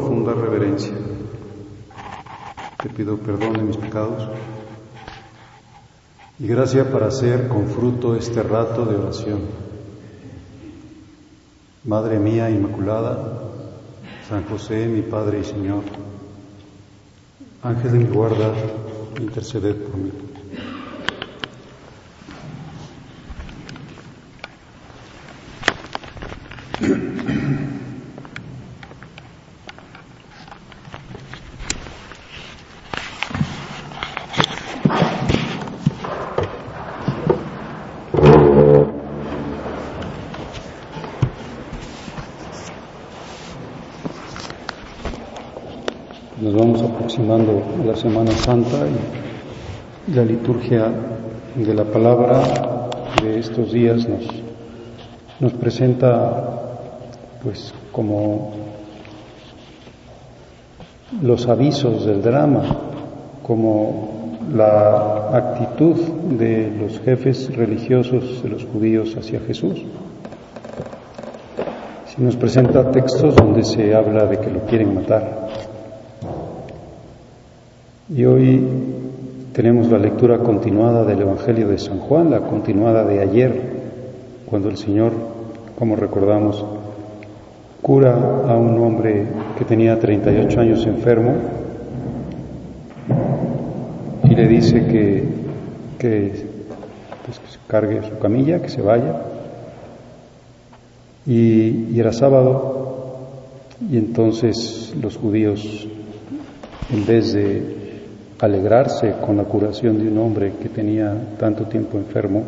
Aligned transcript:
profunda 0.00 0.32
reverencia. 0.32 0.94
Te 2.82 2.88
pido 2.88 3.18
perdón 3.18 3.52
de 3.52 3.62
mis 3.62 3.76
pecados 3.76 4.28
y 6.38 6.46
gracia 6.46 6.90
para 6.90 7.08
hacer 7.08 7.48
con 7.48 7.68
fruto 7.68 8.16
este 8.16 8.42
rato 8.42 8.86
de 8.86 8.96
oración. 8.96 9.40
Madre 11.84 12.18
mía 12.18 12.48
Inmaculada, 12.48 13.42
San 14.26 14.44
José, 14.46 14.86
mi 14.86 15.02
Padre 15.02 15.40
y 15.40 15.44
Señor, 15.44 15.82
Ángel 17.62 17.92
de 17.92 17.98
mi 17.98 18.06
guarda, 18.06 18.54
interceded 19.20 19.76
por 19.76 19.96
mí. 19.98 20.10
Nos 46.40 46.54
vamos 46.54 46.80
aproximando 46.82 47.62
a 47.82 47.84
la 47.84 47.89
Semana 48.00 48.32
Santa 48.32 48.78
y 50.08 50.14
la 50.14 50.24
liturgia 50.24 50.90
de 51.54 51.74
la 51.74 51.84
palabra 51.84 52.88
de 53.22 53.38
estos 53.38 53.72
días 53.72 54.08
nos, 54.08 54.26
nos 55.38 55.52
presenta 55.52 56.62
pues 57.42 57.74
como 57.92 58.52
los 61.20 61.46
avisos 61.46 62.06
del 62.06 62.22
drama, 62.22 62.62
como 63.42 64.38
la 64.54 65.36
actitud 65.36 65.96
de 66.38 66.72
los 66.80 67.00
jefes 67.00 67.54
religiosos 67.54 68.42
de 68.42 68.48
los 68.48 68.64
judíos 68.64 69.14
hacia 69.14 69.40
Jesús. 69.40 69.78
Si 72.06 72.22
nos 72.22 72.34
presenta 72.36 72.90
textos 72.90 73.36
donde 73.36 73.62
se 73.62 73.94
habla 73.94 74.24
de 74.24 74.38
que 74.38 74.50
lo 74.50 74.60
quieren 74.60 74.94
matar. 74.94 75.49
Y 78.12 78.24
hoy 78.24 78.60
tenemos 79.52 79.88
la 79.88 79.96
lectura 79.96 80.38
continuada 80.38 81.04
del 81.04 81.20
Evangelio 81.20 81.68
de 81.68 81.78
San 81.78 82.00
Juan, 82.00 82.28
la 82.28 82.40
continuada 82.40 83.04
de 83.04 83.20
ayer, 83.20 83.52
cuando 84.46 84.68
el 84.68 84.76
Señor, 84.76 85.12
como 85.78 85.94
recordamos, 85.94 86.64
cura 87.80 88.42
a 88.48 88.56
un 88.56 88.80
hombre 88.80 89.28
que 89.56 89.64
tenía 89.64 90.00
38 90.00 90.60
años 90.60 90.84
enfermo 90.86 91.34
y 94.24 94.34
le 94.34 94.48
dice 94.48 94.86
que, 94.86 95.24
que, 95.96 96.32
pues, 97.24 97.38
que 97.38 97.46
se 97.46 97.58
cargue 97.68 98.02
su 98.02 98.18
camilla, 98.18 98.60
que 98.60 98.70
se 98.70 98.82
vaya. 98.82 99.22
Y, 101.26 101.92
y 101.92 102.00
era 102.00 102.12
sábado 102.12 103.18
y 103.88 103.98
entonces 103.98 104.92
los 105.00 105.16
judíos, 105.16 105.86
en 106.92 107.06
vez 107.06 107.32
de 107.34 107.79
alegrarse 108.40 109.14
con 109.24 109.36
la 109.36 109.44
curación 109.44 109.98
de 109.98 110.08
un 110.08 110.18
hombre 110.18 110.52
que 110.60 110.68
tenía 110.68 111.14
tanto 111.38 111.64
tiempo 111.64 111.98
enfermo, 111.98 112.44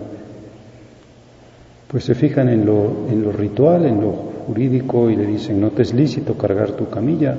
pues 1.89 2.05
se 2.05 2.15
fijan 2.15 2.48
en 2.48 2.65
lo, 2.65 3.07
en 3.11 3.23
lo 3.23 3.33
ritual, 3.33 3.85
en 3.85 4.01
lo 4.01 4.13
jurídico 4.47 5.11
y 5.11 5.17
le 5.17 5.27
dicen, 5.27 5.61
no 5.61 5.70
te 5.70 5.83
es 5.83 5.93
lícito 5.93 6.35
cargar 6.35 6.73
tu 6.73 6.89
camilla, 6.89 7.37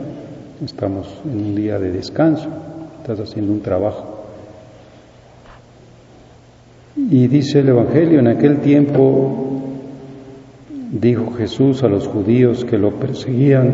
estamos 0.63 1.07
en 1.25 1.37
un 1.37 1.55
día 1.55 1.79
de 1.79 1.91
descanso, 1.91 2.49
estás 3.01 3.19
haciendo 3.19 3.51
un 3.51 3.61
trabajo. 3.61 4.19
Y 6.95 7.27
dice 7.27 7.59
el 7.59 7.69
Evangelio, 7.69 8.19
en 8.19 8.27
aquel 8.27 8.59
tiempo 8.59 9.61
dijo 10.91 11.33
Jesús 11.33 11.81
a 11.83 11.87
los 11.87 12.07
judíos 12.07 12.63
que 12.65 12.77
lo 12.77 12.91
perseguían 12.91 13.73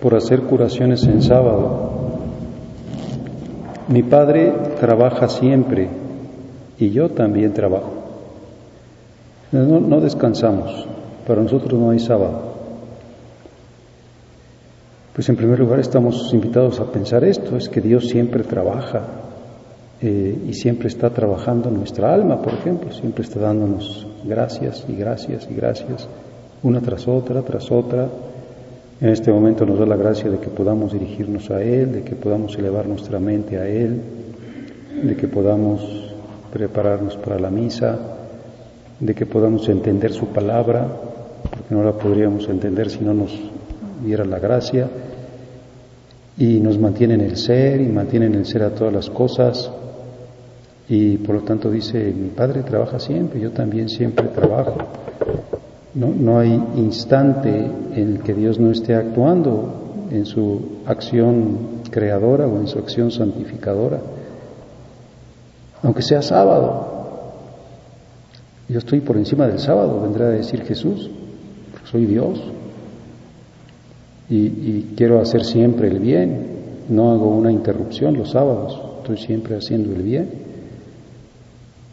por 0.00 0.14
hacer 0.14 0.42
curaciones 0.42 1.04
en 1.04 1.22
sábado, 1.22 1.91
mi 3.92 4.02
Padre 4.02 4.54
trabaja 4.80 5.28
siempre 5.28 5.88
y 6.78 6.90
yo 6.90 7.10
también 7.10 7.52
trabajo. 7.52 7.92
No, 9.52 10.00
descansamos, 10.00 10.86
para 11.26 11.42
nosotros 11.42 11.78
no 11.78 11.90
hay 11.90 11.98
sábado. 11.98 12.52
Pues 15.12 15.28
en 15.28 15.36
primer 15.36 15.58
lugar 15.58 15.78
estamos 15.78 16.32
invitados 16.32 16.80
a 16.80 16.90
pensar 16.90 17.22
esto, 17.22 17.54
es 17.58 17.68
que 17.68 17.82
Dios 17.82 18.08
siempre 18.08 18.44
trabaja 18.44 19.02
eh, 20.00 20.38
y 20.48 20.54
siempre 20.54 20.88
está 20.88 21.10
trabajando 21.10 21.70
nuestra 21.70 22.14
alma, 22.14 22.40
por 22.40 22.54
ejemplo, 22.54 22.90
siempre 22.92 23.24
está 23.24 23.40
dándonos 23.40 24.06
gracias 24.24 24.86
y 24.88 24.96
gracias 24.96 25.46
y 25.50 25.54
gracias, 25.54 26.08
una 26.62 26.80
tras 26.80 27.06
otra, 27.06 27.42
tras 27.42 27.70
otra. 27.70 28.08
En 29.00 29.08
este 29.08 29.32
momento 29.32 29.66
nos 29.66 29.78
da 29.78 29.86
la 29.86 29.96
gracia 29.96 30.30
de 30.30 30.38
que 30.38 30.48
podamos 30.48 30.92
dirigirnos 30.92 31.50
a 31.50 31.62
Él, 31.62 31.92
de 31.92 32.02
que 32.02 32.14
podamos 32.14 32.56
elevar 32.56 32.86
nuestra 32.86 33.18
mente 33.18 33.58
a 33.58 33.66
Él, 33.66 34.00
de 35.02 35.16
que 35.16 35.26
podamos 35.26 36.14
prepararnos 36.52 37.16
para 37.16 37.38
la 37.38 37.50
misa, 37.50 37.98
de 39.00 39.14
que 39.14 39.26
podamos 39.26 39.68
entender 39.68 40.12
su 40.12 40.26
palabra, 40.28 40.86
porque 41.42 41.74
no 41.74 41.82
la 41.82 41.92
podríamos 41.92 42.48
entender 42.48 42.90
si 42.90 43.00
no 43.00 43.12
nos 43.12 43.36
diera 44.04 44.24
la 44.24 44.38
gracia, 44.38 44.88
y 46.38 46.60
nos 46.60 46.78
mantiene 46.78 47.14
en 47.14 47.22
el 47.22 47.36
ser 47.36 47.80
y 47.80 47.88
mantiene 47.88 48.26
en 48.26 48.34
el 48.34 48.46
ser 48.46 48.62
a 48.62 48.70
todas 48.70 48.92
las 48.92 49.10
cosas, 49.10 49.70
y 50.88 51.16
por 51.16 51.36
lo 51.36 51.40
tanto 51.42 51.70
dice, 51.70 52.12
mi 52.12 52.28
Padre 52.28 52.62
trabaja 52.62 52.98
siempre, 52.98 53.40
yo 53.40 53.50
también 53.50 53.88
siempre 53.88 54.28
trabajo. 54.28 54.76
No, 55.94 56.08
no 56.08 56.38
hay 56.38 56.52
instante 56.76 57.50
en 57.50 58.16
el 58.16 58.22
que 58.22 58.32
Dios 58.32 58.58
no 58.58 58.70
esté 58.70 58.94
actuando 58.94 60.06
en 60.10 60.24
su 60.24 60.60
acción 60.86 61.82
creadora 61.90 62.46
o 62.46 62.58
en 62.58 62.66
su 62.66 62.78
acción 62.78 63.10
santificadora, 63.10 64.00
aunque 65.82 66.02
sea 66.02 66.22
sábado. 66.22 66.88
Yo 68.68 68.78
estoy 68.78 69.00
por 69.00 69.16
encima 69.16 69.46
del 69.46 69.58
sábado, 69.58 70.00
vendrá 70.02 70.26
a 70.26 70.30
decir 70.30 70.62
Jesús, 70.62 71.10
soy 71.84 72.06
Dios 72.06 72.42
y, 74.30 74.36
y, 74.36 74.94
quiero 74.96 75.20
hacer 75.20 75.44
siempre 75.44 75.88
el 75.88 75.98
bien, 75.98 76.46
no 76.88 77.12
hago 77.12 77.28
una 77.28 77.52
interrupción 77.52 78.16
los 78.16 78.30
sábados, 78.30 78.80
estoy 78.98 79.18
siempre 79.18 79.56
haciendo 79.56 79.94
el 79.94 80.02
bien. 80.02 80.51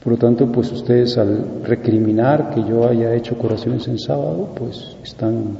Por 0.03 0.13
lo 0.13 0.17
tanto, 0.17 0.49
pues 0.51 0.71
ustedes 0.71 1.17
al 1.17 1.63
recriminar 1.63 2.51
que 2.51 2.63
yo 2.63 2.87
haya 2.87 3.13
hecho 3.15 3.37
curaciones 3.37 3.87
en 3.87 3.99
sábado, 3.99 4.49
pues 4.55 4.95
están 5.03 5.57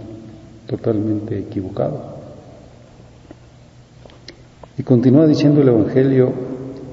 totalmente 0.66 1.38
equivocados. 1.38 2.00
Y 4.78 4.84
continúa 4.84 5.28
diciendo 5.28 5.62
el 5.62 5.68
Evangelio, 5.68 6.32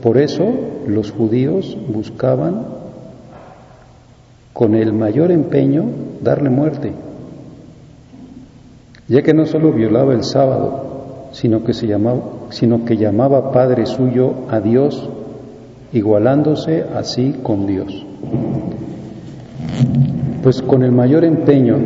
por 0.03 0.19
eso 0.19 0.45
los 0.89 1.13
judíos 1.13 1.77
buscaban 1.89 2.67
con 4.53 4.75
el 4.75 4.93
mayor 4.93 5.31
empeño 5.31 5.85
darle 6.23 6.51
muerte, 6.51 6.93
ya 9.07 9.23
que 9.23 9.35
no 9.35 9.47
solo 9.47 9.71
violaba 9.73 10.15
el 10.15 10.25
sábado, 10.25 11.29
sino 11.33 11.63
que, 11.63 11.75
se 11.75 11.87
llamaba, 11.87 12.23
sino 12.51 12.85
que 12.85 12.97
llamaba 12.97 13.53
Padre 13.53 13.87
suyo 13.87 14.33
a 14.51 14.61
Dios, 14.61 15.09
igualándose 15.97 16.85
así 16.95 17.41
con 17.43 17.67
Dios. 17.67 18.05
Pues 20.43 20.61
con 20.63 20.83
el 20.83 20.93
mayor 20.93 21.25
empeño 21.25 21.77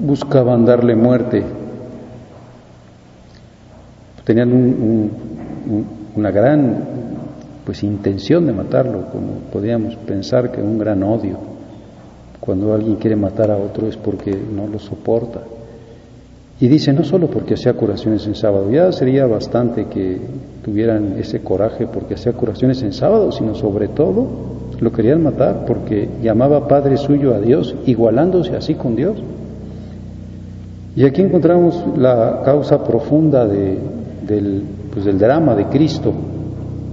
buscaban 0.00 0.64
darle 0.64 0.94
muerte, 0.94 1.42
tenían 4.24 4.52
un, 4.52 5.10
un, 5.66 5.86
una 6.16 6.30
gran 6.30 6.76
pues 7.64 7.82
intención 7.82 8.46
de 8.46 8.52
matarlo, 8.52 9.06
como 9.10 9.34
podríamos 9.50 9.96
pensar 9.96 10.52
que 10.52 10.60
un 10.60 10.78
gran 10.78 11.02
odio. 11.02 11.38
Cuando 12.40 12.74
alguien 12.74 12.96
quiere 12.96 13.16
matar 13.16 13.50
a 13.50 13.56
otro 13.56 13.86
es 13.86 13.96
porque 13.96 14.32
no 14.32 14.66
lo 14.66 14.78
soporta. 14.78 15.40
Y 16.62 16.68
dice, 16.68 16.92
no 16.92 17.02
solo 17.02 17.26
porque 17.26 17.54
hacía 17.54 17.72
curaciones 17.72 18.24
en 18.28 18.36
sábado, 18.36 18.70
ya 18.70 18.92
sería 18.92 19.26
bastante 19.26 19.86
que 19.86 20.20
tuvieran 20.64 21.16
ese 21.18 21.40
coraje 21.40 21.88
porque 21.88 22.14
hacía 22.14 22.34
curaciones 22.34 22.80
en 22.84 22.92
sábado, 22.92 23.32
sino 23.32 23.56
sobre 23.56 23.88
todo 23.88 24.28
lo 24.78 24.92
querían 24.92 25.24
matar 25.24 25.64
porque 25.66 26.08
llamaba 26.22 26.68
Padre 26.68 26.98
suyo 26.98 27.34
a 27.34 27.40
Dios, 27.40 27.74
igualándose 27.84 28.54
así 28.54 28.76
con 28.76 28.94
Dios. 28.94 29.16
Y 30.94 31.02
aquí 31.02 31.22
encontramos 31.22 31.82
la 31.96 32.42
causa 32.44 32.84
profunda 32.84 33.44
de, 33.44 33.80
del, 34.24 34.62
pues 34.92 35.04
del 35.04 35.18
drama 35.18 35.56
de 35.56 35.64
Cristo. 35.64 36.12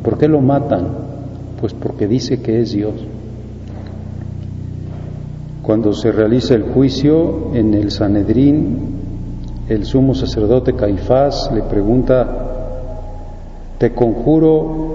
¿Por 0.02 0.18
qué 0.18 0.28
lo 0.28 0.42
matan? 0.42 0.88
Pues 1.62 1.76
porque 1.76 2.08
dice 2.08 2.42
que 2.42 2.60
es 2.60 2.72
Dios. 2.72 2.96
cuando 5.70 5.94
se 5.94 6.12
realiza 6.12 6.56
el 6.56 6.64
juicio 6.64 7.52
en 7.54 7.76
el 7.76 7.92
Sanedrín, 7.92 8.99
el 9.70 9.86
sumo 9.86 10.16
sacerdote 10.16 10.74
Caifás 10.74 11.52
le 11.54 11.62
pregunta, 11.62 12.28
te 13.78 13.94
conjuro 13.94 14.90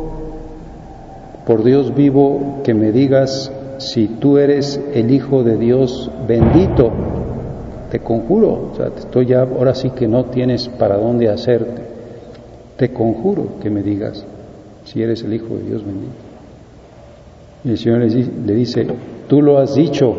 por 1.47 1.63
Dios 1.63 1.95
vivo 1.95 2.61
que 2.65 2.75
me 2.75 2.91
digas 2.91 3.53
si 3.79 4.09
tú 4.09 4.37
eres 4.39 4.81
el 4.93 5.13
Hijo 5.13 5.45
de 5.45 5.57
Dios 5.57 6.11
bendito. 6.27 6.91
Te 7.91 8.01
conjuro, 8.01 8.71
o 8.73 8.77
sea, 8.77 8.89
estoy 8.89 9.27
ya, 9.27 9.43
ahora 9.43 9.75
sí 9.75 9.91
que 9.91 10.09
no 10.09 10.25
tienes 10.25 10.69
para 10.69 10.97
dónde 10.97 11.29
hacerte. 11.29 11.83
Te 12.77 12.93
conjuro 12.93 13.61
que 13.63 13.71
me 13.71 13.83
digas 13.83 14.27
si 14.85 15.03
eres 15.03 15.23
el 15.23 15.35
Hijo 15.35 15.55
de 15.57 15.63
Dios 15.63 15.85
bendito. 15.85 16.13
Y 17.63 17.71
el 17.71 17.79
Señor 17.79 18.01
le 18.01 18.55
dice, 18.55 18.87
tú 19.29 19.41
lo 19.41 19.59
has 19.59 19.77
dicho, 19.77 20.15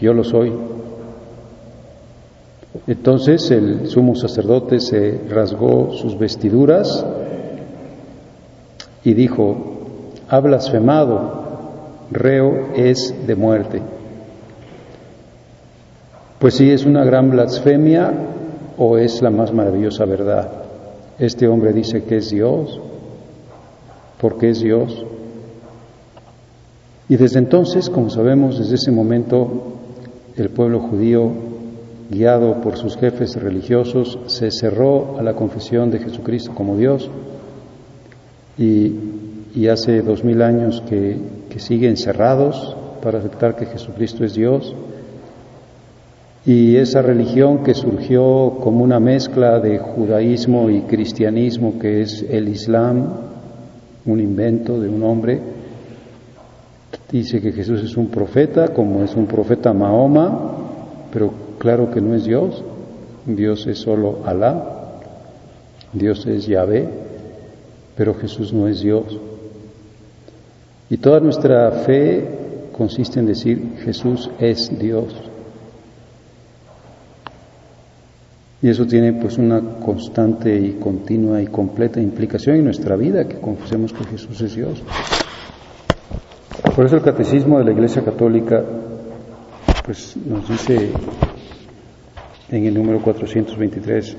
yo 0.00 0.14
lo 0.14 0.24
soy. 0.24 0.52
Entonces 2.86 3.50
el 3.50 3.88
sumo 3.88 4.14
sacerdote 4.14 4.80
se 4.80 5.20
rasgó 5.28 5.92
sus 5.92 6.18
vestiduras 6.18 7.04
y 9.04 9.14
dijo, 9.14 9.56
ha 10.28 10.40
blasfemado, 10.40 11.44
reo 12.10 12.68
es 12.74 13.14
de 13.26 13.34
muerte. 13.36 13.82
Pues 16.38 16.54
sí, 16.54 16.70
es 16.70 16.84
una 16.84 17.04
gran 17.04 17.30
blasfemia 17.30 18.12
o 18.76 18.98
es 18.98 19.22
la 19.22 19.30
más 19.30 19.52
maravillosa 19.52 20.04
verdad. 20.04 20.48
Este 21.18 21.48
hombre 21.48 21.72
dice 21.72 22.04
que 22.04 22.18
es 22.18 22.30
Dios, 22.30 22.80
porque 24.20 24.50
es 24.50 24.60
Dios. 24.60 25.04
Y 27.08 27.16
desde 27.16 27.38
entonces, 27.38 27.88
como 27.88 28.10
sabemos, 28.10 28.58
desde 28.58 28.74
ese 28.74 28.90
momento, 28.90 29.76
el 30.36 30.50
pueblo 30.50 30.80
judío, 30.80 31.30
guiado 32.10 32.60
por 32.60 32.76
sus 32.76 32.96
jefes 32.96 33.36
religiosos, 33.36 34.18
se 34.26 34.50
cerró 34.50 35.18
a 35.18 35.22
la 35.22 35.34
confesión 35.34 35.90
de 35.90 35.98
Jesucristo 35.98 36.52
como 36.54 36.76
Dios 36.76 37.10
y, 38.58 38.94
hace 39.68 40.02
dos 40.02 40.22
mil 40.22 40.42
años 40.42 40.82
que, 40.88 41.16
que 41.48 41.58
siguen 41.58 41.96
cerrados 41.96 42.76
para 43.02 43.18
aceptar 43.18 43.56
que 43.56 43.66
Jesucristo 43.66 44.24
es 44.24 44.34
Dios. 44.34 44.74
Y 46.44 46.76
esa 46.76 47.02
religión 47.02 47.64
que 47.64 47.74
surgió 47.74 48.58
como 48.60 48.84
una 48.84 49.00
mezcla 49.00 49.58
de 49.58 49.78
judaísmo 49.78 50.70
y 50.70 50.82
cristianismo, 50.82 51.78
que 51.80 52.02
es 52.02 52.24
el 52.30 52.48
Islam, 52.48 53.08
un 54.04 54.20
invento 54.20 54.80
de 54.80 54.88
un 54.88 55.02
hombre, 55.02 55.40
dice 57.10 57.40
que 57.40 57.52
Jesús 57.52 57.82
es 57.82 57.96
un 57.96 58.08
profeta, 58.08 58.68
como 58.68 59.02
es 59.02 59.14
un 59.16 59.26
profeta 59.26 59.72
Mahoma, 59.72 60.52
pero 61.12 61.45
claro 61.66 61.90
que 61.90 62.00
no 62.00 62.14
es 62.14 62.24
Dios. 62.24 62.62
Dios 63.26 63.66
es 63.66 63.78
solo 63.78 64.20
Alá, 64.24 65.00
Dios 65.92 66.24
es 66.26 66.46
Yahvé, 66.46 66.88
pero 67.96 68.14
Jesús 68.14 68.52
no 68.52 68.68
es 68.68 68.82
Dios. 68.82 69.18
Y 70.88 70.98
toda 70.98 71.18
nuestra 71.18 71.72
fe 71.72 72.68
consiste 72.70 73.18
en 73.18 73.26
decir 73.26 73.78
Jesús 73.84 74.30
es 74.38 74.78
Dios. 74.78 75.12
Y 78.62 78.68
eso 78.68 78.86
tiene 78.86 79.14
pues 79.14 79.36
una 79.36 79.60
constante 79.84 80.56
y 80.56 80.74
continua 80.74 81.42
y 81.42 81.48
completa 81.48 82.00
implicación 82.00 82.58
en 82.58 82.64
nuestra 82.64 82.94
vida, 82.94 83.26
que 83.26 83.40
confesemos 83.40 83.92
que 83.92 84.04
Jesús 84.04 84.40
es 84.40 84.54
Dios. 84.54 84.80
Por 86.76 86.86
eso 86.86 86.94
el 86.94 87.02
catecismo 87.02 87.58
de 87.58 87.64
la 87.64 87.72
Iglesia 87.72 88.04
Católica 88.04 88.62
pues 89.86 90.16
nos 90.16 90.48
dice 90.48 90.90
en 92.50 92.66
el 92.66 92.74
número 92.74 93.00
423, 93.00 94.16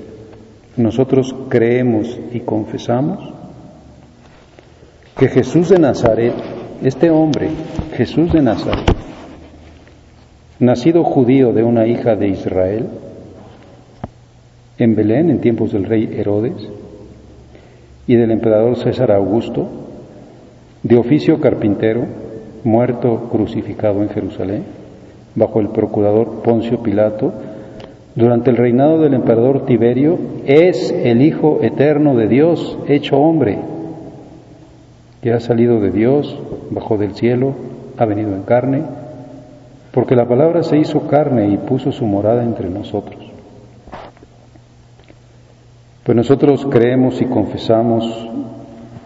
nosotros 0.78 1.34
creemos 1.50 2.18
y 2.32 2.40
confesamos 2.40 3.18
que 5.18 5.28
Jesús 5.28 5.68
de 5.68 5.78
Nazaret, 5.78 6.32
este 6.82 7.10
hombre, 7.10 7.50
Jesús 7.94 8.32
de 8.32 8.40
Nazaret, 8.40 8.90
nacido 10.58 11.04
judío 11.04 11.52
de 11.52 11.62
una 11.62 11.86
hija 11.86 12.16
de 12.16 12.28
Israel, 12.28 12.88
en 14.78 14.94
Belén 14.94 15.28
en 15.28 15.40
tiempos 15.40 15.72
del 15.72 15.84
rey 15.84 16.08
Herodes 16.16 16.66
y 18.06 18.14
del 18.14 18.30
emperador 18.30 18.78
César 18.78 19.12
Augusto, 19.12 19.68
de 20.82 20.96
oficio 20.96 21.40
carpintero, 21.40 22.06
muerto 22.64 23.28
crucificado 23.30 24.02
en 24.02 24.08
Jerusalén, 24.08 24.77
bajo 25.34 25.60
el 25.60 25.68
procurador 25.68 26.42
Poncio 26.42 26.82
Pilato, 26.82 27.32
durante 28.14 28.50
el 28.50 28.56
reinado 28.56 29.00
del 29.00 29.14
emperador 29.14 29.64
Tiberio, 29.64 30.18
es 30.44 30.90
el 30.90 31.22
Hijo 31.22 31.60
eterno 31.62 32.16
de 32.16 32.26
Dios, 32.26 32.78
hecho 32.88 33.16
hombre 33.16 33.58
que 35.22 35.32
ha 35.32 35.40
salido 35.40 35.80
de 35.80 35.90
Dios, 35.90 36.38
bajó 36.70 36.96
del 36.96 37.14
cielo, 37.14 37.54
ha 37.96 38.04
venido 38.04 38.34
en 38.34 38.42
carne, 38.42 38.82
porque 39.92 40.14
la 40.14 40.28
palabra 40.28 40.62
se 40.62 40.78
hizo 40.78 41.08
carne 41.08 41.48
y 41.48 41.56
puso 41.56 41.90
su 41.90 42.06
morada 42.06 42.44
entre 42.44 42.70
nosotros. 42.70 43.18
Pues 46.04 46.16
nosotros 46.16 46.66
creemos 46.70 47.20
y 47.20 47.26
confesamos 47.26 48.28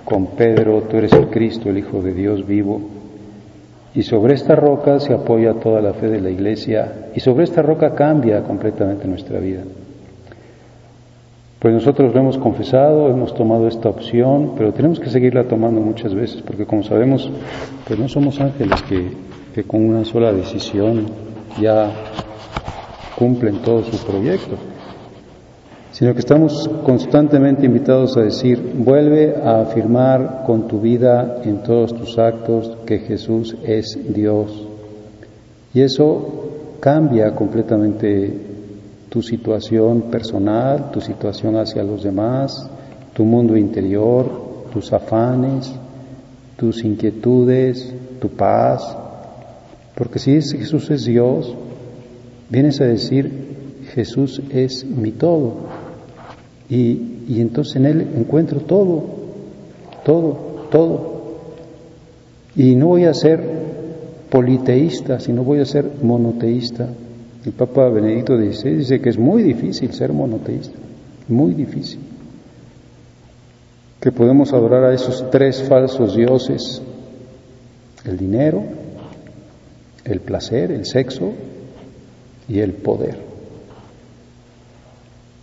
con 0.04 0.26
Pedro, 0.26 0.82
tú 0.82 0.98
eres 0.98 1.12
el 1.12 1.28
Cristo, 1.28 1.70
el 1.70 1.78
Hijo 1.78 2.02
de 2.02 2.12
Dios 2.12 2.46
vivo, 2.46 2.80
y 3.94 4.02
sobre 4.02 4.34
esta 4.34 4.54
roca 4.54 4.98
se 5.00 5.12
apoya 5.12 5.54
toda 5.54 5.80
la 5.80 5.92
fe 5.92 6.08
de 6.08 6.20
la 6.20 6.30
Iglesia, 6.30 7.10
y 7.14 7.20
sobre 7.20 7.44
esta 7.44 7.62
roca 7.62 7.94
cambia 7.94 8.42
completamente 8.42 9.06
nuestra 9.06 9.38
vida. 9.38 9.62
Pues 11.58 11.74
nosotros 11.74 12.12
lo 12.12 12.20
hemos 12.20 12.38
confesado, 12.38 13.08
hemos 13.08 13.34
tomado 13.34 13.68
esta 13.68 13.88
opción, 13.88 14.54
pero 14.56 14.72
tenemos 14.72 14.98
que 14.98 15.10
seguirla 15.10 15.44
tomando 15.44 15.80
muchas 15.80 16.12
veces, 16.12 16.42
porque 16.42 16.66
como 16.66 16.82
sabemos, 16.82 17.30
pues 17.86 17.98
no 18.00 18.08
somos 18.08 18.40
ángeles 18.40 18.82
que, 18.82 19.62
con 19.64 19.84
una 19.84 20.04
sola 20.04 20.32
decisión 20.32 21.06
ya 21.60 21.88
cumplen 23.16 23.58
todo 23.58 23.84
su 23.84 23.96
proyecto, 24.04 24.56
sino 25.92 26.14
que 26.14 26.20
estamos 26.20 26.68
constantemente 26.84 27.66
invitados 27.66 28.16
a 28.16 28.22
decir, 28.22 28.58
vuelve 28.74 29.36
a 29.36 29.60
afirmar 29.60 30.42
con 30.46 30.66
tu 30.66 30.80
vida 30.80 31.42
en 31.44 31.62
todos 31.62 31.94
tus 31.94 32.18
actos 32.18 32.78
que 32.86 32.98
Jesús 33.00 33.54
es 33.62 33.98
Dios. 34.08 34.66
Y 35.74 35.82
eso 35.82 36.78
cambia 36.80 37.34
completamente 37.34 38.32
tu 39.10 39.22
situación 39.22 40.02
personal, 40.10 40.90
tu 40.90 41.02
situación 41.02 41.56
hacia 41.56 41.82
los 41.82 42.02
demás, 42.02 42.68
tu 43.12 43.24
mundo 43.24 43.54
interior, 43.56 44.26
tus 44.72 44.90
afanes, 44.94 45.70
tus 46.56 46.82
inquietudes, 46.82 47.94
tu 48.18 48.30
paz. 48.30 48.96
Porque 49.94 50.18
si 50.18 50.40
Jesús 50.40 50.90
es 50.90 51.04
Dios, 51.04 51.54
vienes 52.48 52.80
a 52.80 52.84
decir, 52.84 53.52
Jesús 53.94 54.40
es 54.50 54.84
mi 54.84 55.12
todo. 55.12 55.81
Y, 56.72 57.38
entonces 57.38 57.76
en 57.76 57.84
Él 57.84 58.06
encuentro 58.16 58.60
todo, 58.60 59.04
todo, 60.06 60.68
todo. 60.70 61.12
Y 62.56 62.76
no 62.76 62.86
voy 62.88 63.04
a 63.04 63.12
ser 63.12 63.42
politeísta, 64.30 65.20
sino 65.20 65.44
voy 65.44 65.58
a 65.58 65.66
ser 65.66 65.84
monoteísta. 66.02 66.88
El 67.44 67.52
Papa 67.52 67.90
Benedicto 67.90 68.38
XVI 68.38 68.76
dice 68.76 69.00
que 69.02 69.10
es 69.10 69.18
muy 69.18 69.42
difícil 69.42 69.92
ser 69.92 70.14
monoteísta, 70.14 70.78
muy 71.28 71.52
difícil. 71.52 72.00
Que 74.00 74.10
podemos 74.10 74.54
adorar 74.54 74.84
a 74.84 74.94
esos 74.94 75.30
tres 75.30 75.62
falsos 75.64 76.16
dioses, 76.16 76.80
el 78.06 78.16
dinero, 78.16 78.62
el 80.06 80.20
placer, 80.20 80.72
el 80.72 80.86
sexo 80.86 81.32
y 82.48 82.60
el 82.60 82.72
poder. 82.72 83.31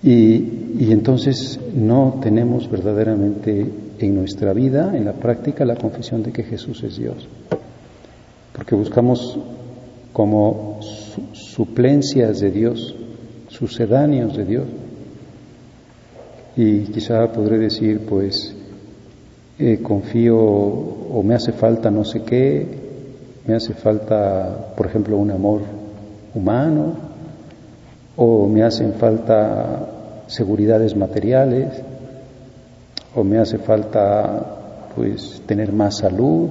Y, 0.02 0.92
entonces 0.92 1.60
no 1.76 2.20
tenemos 2.22 2.70
verdaderamente 2.70 3.66
en 4.00 4.16
nuestra 4.16 4.54
vida, 4.54 4.96
en 4.96 5.06
la 5.06 5.14
práctica, 5.14 5.66
la 5.66 5.76
confesión 5.76 6.24
de 6.24 6.32
que 6.32 6.44
Jesús 6.44 6.84
es 6.84 6.98
Dios. 6.98 7.28
Porque 8.54 8.76
buscamos 8.76 9.38
como 10.14 10.80
suplencias 11.34 12.40
de 12.40 12.52
Dios, 12.52 12.96
sucedáneos 13.50 14.38
de 14.38 14.46
Dios. 14.46 14.66
Y 16.56 16.84
quizá 16.84 17.32
podré 17.32 17.58
decir, 17.58 18.02
pues, 18.08 18.56
eh, 19.60 19.80
confío 19.84 20.38
o 20.38 21.22
me 21.24 21.36
hace 21.36 21.52
falta 21.52 21.92
no 21.92 22.06
sé 22.06 22.22
qué, 22.24 22.66
me 23.46 23.56
hace 23.56 23.74
falta, 23.74 24.74
por 24.78 24.88
ejemplo, 24.88 25.18
un 25.18 25.32
amor 25.32 25.62
humano, 26.34 27.10
o 28.22 28.48
me 28.48 28.64
hacen 28.64 28.96
falta 28.96 30.26
seguridades 30.28 30.94
materiales, 30.94 31.70
o 33.16 33.24
me 33.24 33.38
hace 33.38 33.58
falta, 33.60 34.92
pues, 34.94 35.42
tener 35.46 35.72
más 35.72 36.00
salud, 36.00 36.50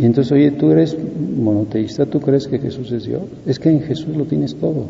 Y 0.00 0.06
entonces, 0.06 0.30
oye, 0.32 0.52
tú 0.52 0.70
eres 0.70 0.96
monoteísta, 0.96 2.06
tú 2.06 2.20
crees 2.20 2.46
que 2.46 2.60
Jesús 2.60 2.92
es 2.92 3.04
Dios. 3.04 3.22
Es 3.44 3.58
que 3.58 3.68
en 3.68 3.82
Jesús 3.82 4.16
lo 4.16 4.26
tienes 4.26 4.54
todo, 4.54 4.86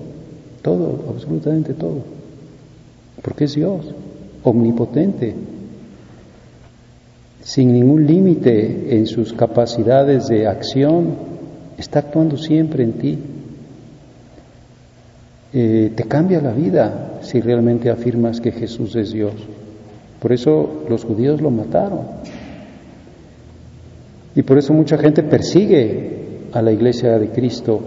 todo, 0.60 1.06
absolutamente 1.08 1.72
todo. 1.72 2.02
Porque 3.22 3.44
es 3.44 3.54
Dios, 3.54 3.86
omnipotente, 4.44 5.34
sin 7.42 7.72
ningún 7.72 8.06
límite 8.06 8.98
en 8.98 9.06
sus 9.06 9.32
capacidades 9.32 10.28
de 10.28 10.46
acción, 10.46 11.14
está 11.78 12.00
actuando 12.00 12.36
siempre 12.36 12.84
en 12.84 12.92
ti. 12.92 13.18
Eh, 15.52 15.92
te 15.94 16.04
cambia 16.04 16.40
la 16.40 16.52
vida 16.52 17.20
si 17.22 17.40
realmente 17.40 17.90
afirmas 17.90 18.40
que 18.40 18.52
Jesús 18.52 18.94
es 18.96 19.12
Dios. 19.12 19.32
Por 20.20 20.32
eso 20.32 20.84
los 20.88 21.04
judíos 21.04 21.40
lo 21.40 21.50
mataron. 21.50 22.00
Y 24.34 24.42
por 24.42 24.58
eso 24.58 24.72
mucha 24.72 24.98
gente 24.98 25.22
persigue 25.22 26.18
a 26.52 26.62
la 26.62 26.72
iglesia 26.72 27.18
de 27.18 27.28
Cristo, 27.30 27.80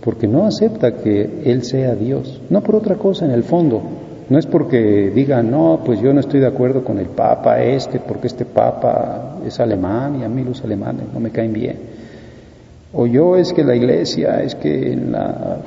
porque 0.00 0.26
no 0.26 0.44
acepta 0.44 0.96
que 0.96 1.42
Él 1.44 1.62
sea 1.62 1.94
Dios. 1.94 2.40
No 2.50 2.62
por 2.62 2.76
otra 2.76 2.96
cosa 2.96 3.24
en 3.24 3.30
el 3.30 3.44
fondo. 3.44 3.82
No 4.28 4.38
es 4.38 4.46
porque 4.46 5.12
digan, 5.14 5.50
no, 5.50 5.82
pues 5.84 6.00
yo 6.00 6.12
no 6.12 6.18
estoy 6.20 6.40
de 6.40 6.48
acuerdo 6.48 6.82
con 6.82 6.98
el 6.98 7.06
Papa 7.06 7.62
este, 7.62 8.00
porque 8.00 8.26
este 8.26 8.44
Papa 8.44 9.38
es 9.46 9.60
alemán 9.60 10.20
y 10.20 10.24
a 10.24 10.28
mí 10.28 10.42
los 10.42 10.64
alemanes 10.64 11.04
no 11.14 11.20
me 11.20 11.30
caen 11.30 11.52
bien. 11.52 11.76
O 12.92 13.06
yo 13.06 13.36
es 13.36 13.52
que 13.52 13.62
la 13.62 13.76
iglesia, 13.76 14.42
es 14.42 14.56
que 14.56 14.92
en 14.92 15.12
la 15.12 15.58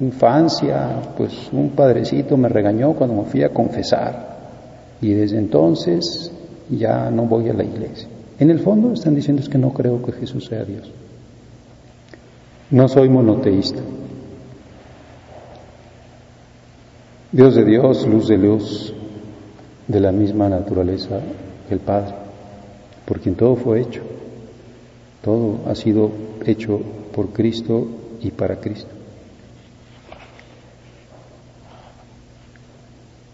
infancia, 0.00 1.12
pues 1.16 1.32
un 1.52 1.70
padrecito 1.70 2.36
me 2.36 2.48
regañó 2.48 2.92
cuando 2.94 3.22
me 3.22 3.28
fui 3.28 3.42
a 3.42 3.50
confesar 3.50 4.32
y 5.00 5.12
desde 5.12 5.38
entonces 5.38 6.32
ya 6.70 7.10
no 7.10 7.24
voy 7.24 7.48
a 7.48 7.52
la 7.52 7.64
iglesia. 7.64 8.08
En 8.38 8.50
el 8.50 8.60
fondo 8.60 8.92
están 8.92 9.14
diciendo 9.14 9.42
es 9.42 9.48
que 9.48 9.58
no 9.58 9.72
creo 9.72 10.02
que 10.02 10.12
Jesús 10.12 10.46
sea 10.46 10.64
Dios. 10.64 10.90
No 12.70 12.88
soy 12.88 13.08
monoteísta. 13.08 13.80
Dios 17.30 17.54
de 17.54 17.64
Dios, 17.64 18.06
luz 18.06 18.28
de 18.28 18.38
luz, 18.38 18.94
de 19.88 20.00
la 20.00 20.12
misma 20.12 20.48
naturaleza 20.48 21.20
que 21.68 21.74
el 21.74 21.80
Padre, 21.80 22.14
por 23.06 23.20
quien 23.20 23.34
todo 23.34 23.56
fue 23.56 23.80
hecho. 23.80 24.02
Todo 25.22 25.60
ha 25.66 25.74
sido 25.74 26.10
hecho 26.44 26.80
por 27.14 27.28
Cristo 27.28 27.86
y 28.20 28.30
para 28.30 28.56
Cristo. 28.56 29.01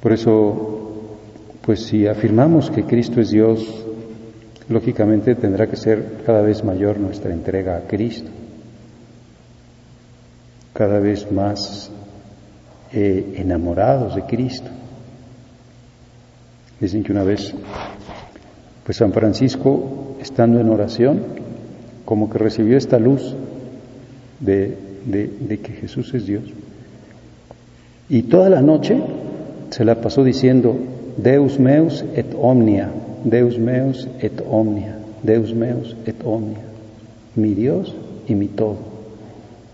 Por 0.00 0.12
eso, 0.12 0.88
pues 1.62 1.84
si 1.84 2.06
afirmamos 2.06 2.70
que 2.70 2.84
Cristo 2.84 3.20
es 3.20 3.30
Dios, 3.30 3.84
lógicamente 4.68 5.34
tendrá 5.34 5.66
que 5.66 5.76
ser 5.76 6.22
cada 6.24 6.42
vez 6.42 6.62
mayor 6.62 7.00
nuestra 7.00 7.32
entrega 7.32 7.76
a 7.76 7.80
Cristo, 7.80 8.30
cada 10.72 11.00
vez 11.00 11.30
más 11.32 11.90
eh, 12.92 13.34
enamorados 13.36 14.14
de 14.14 14.22
Cristo. 14.22 14.70
Dicen 16.80 17.02
que 17.02 17.10
una 17.10 17.24
vez, 17.24 17.52
pues 18.84 18.98
San 18.98 19.12
Francisco, 19.12 20.16
estando 20.20 20.60
en 20.60 20.68
oración, 20.68 21.22
como 22.04 22.30
que 22.30 22.38
recibió 22.38 22.78
esta 22.78 23.00
luz 23.00 23.34
de, 24.38 24.78
de 25.04 25.58
que 25.58 25.72
Jesús 25.72 26.14
es 26.14 26.24
Dios. 26.24 26.44
Y 28.08 28.22
toda 28.22 28.48
la 28.48 28.62
noche 28.62 28.96
se 29.70 29.84
la 29.84 30.00
pasó 30.00 30.24
diciendo, 30.24 30.76
Deus 31.16 31.58
meus 31.58 32.04
et 32.14 32.26
omnia, 32.40 32.90
Deus 33.24 33.58
meus 33.58 34.08
et 34.20 34.40
omnia, 34.48 34.96
Deus 35.22 35.54
meus 35.54 35.96
et 36.06 36.16
omnia, 36.24 36.62
mi 37.34 37.54
Dios 37.54 37.94
y 38.26 38.34
mi 38.34 38.48
todo, 38.48 38.76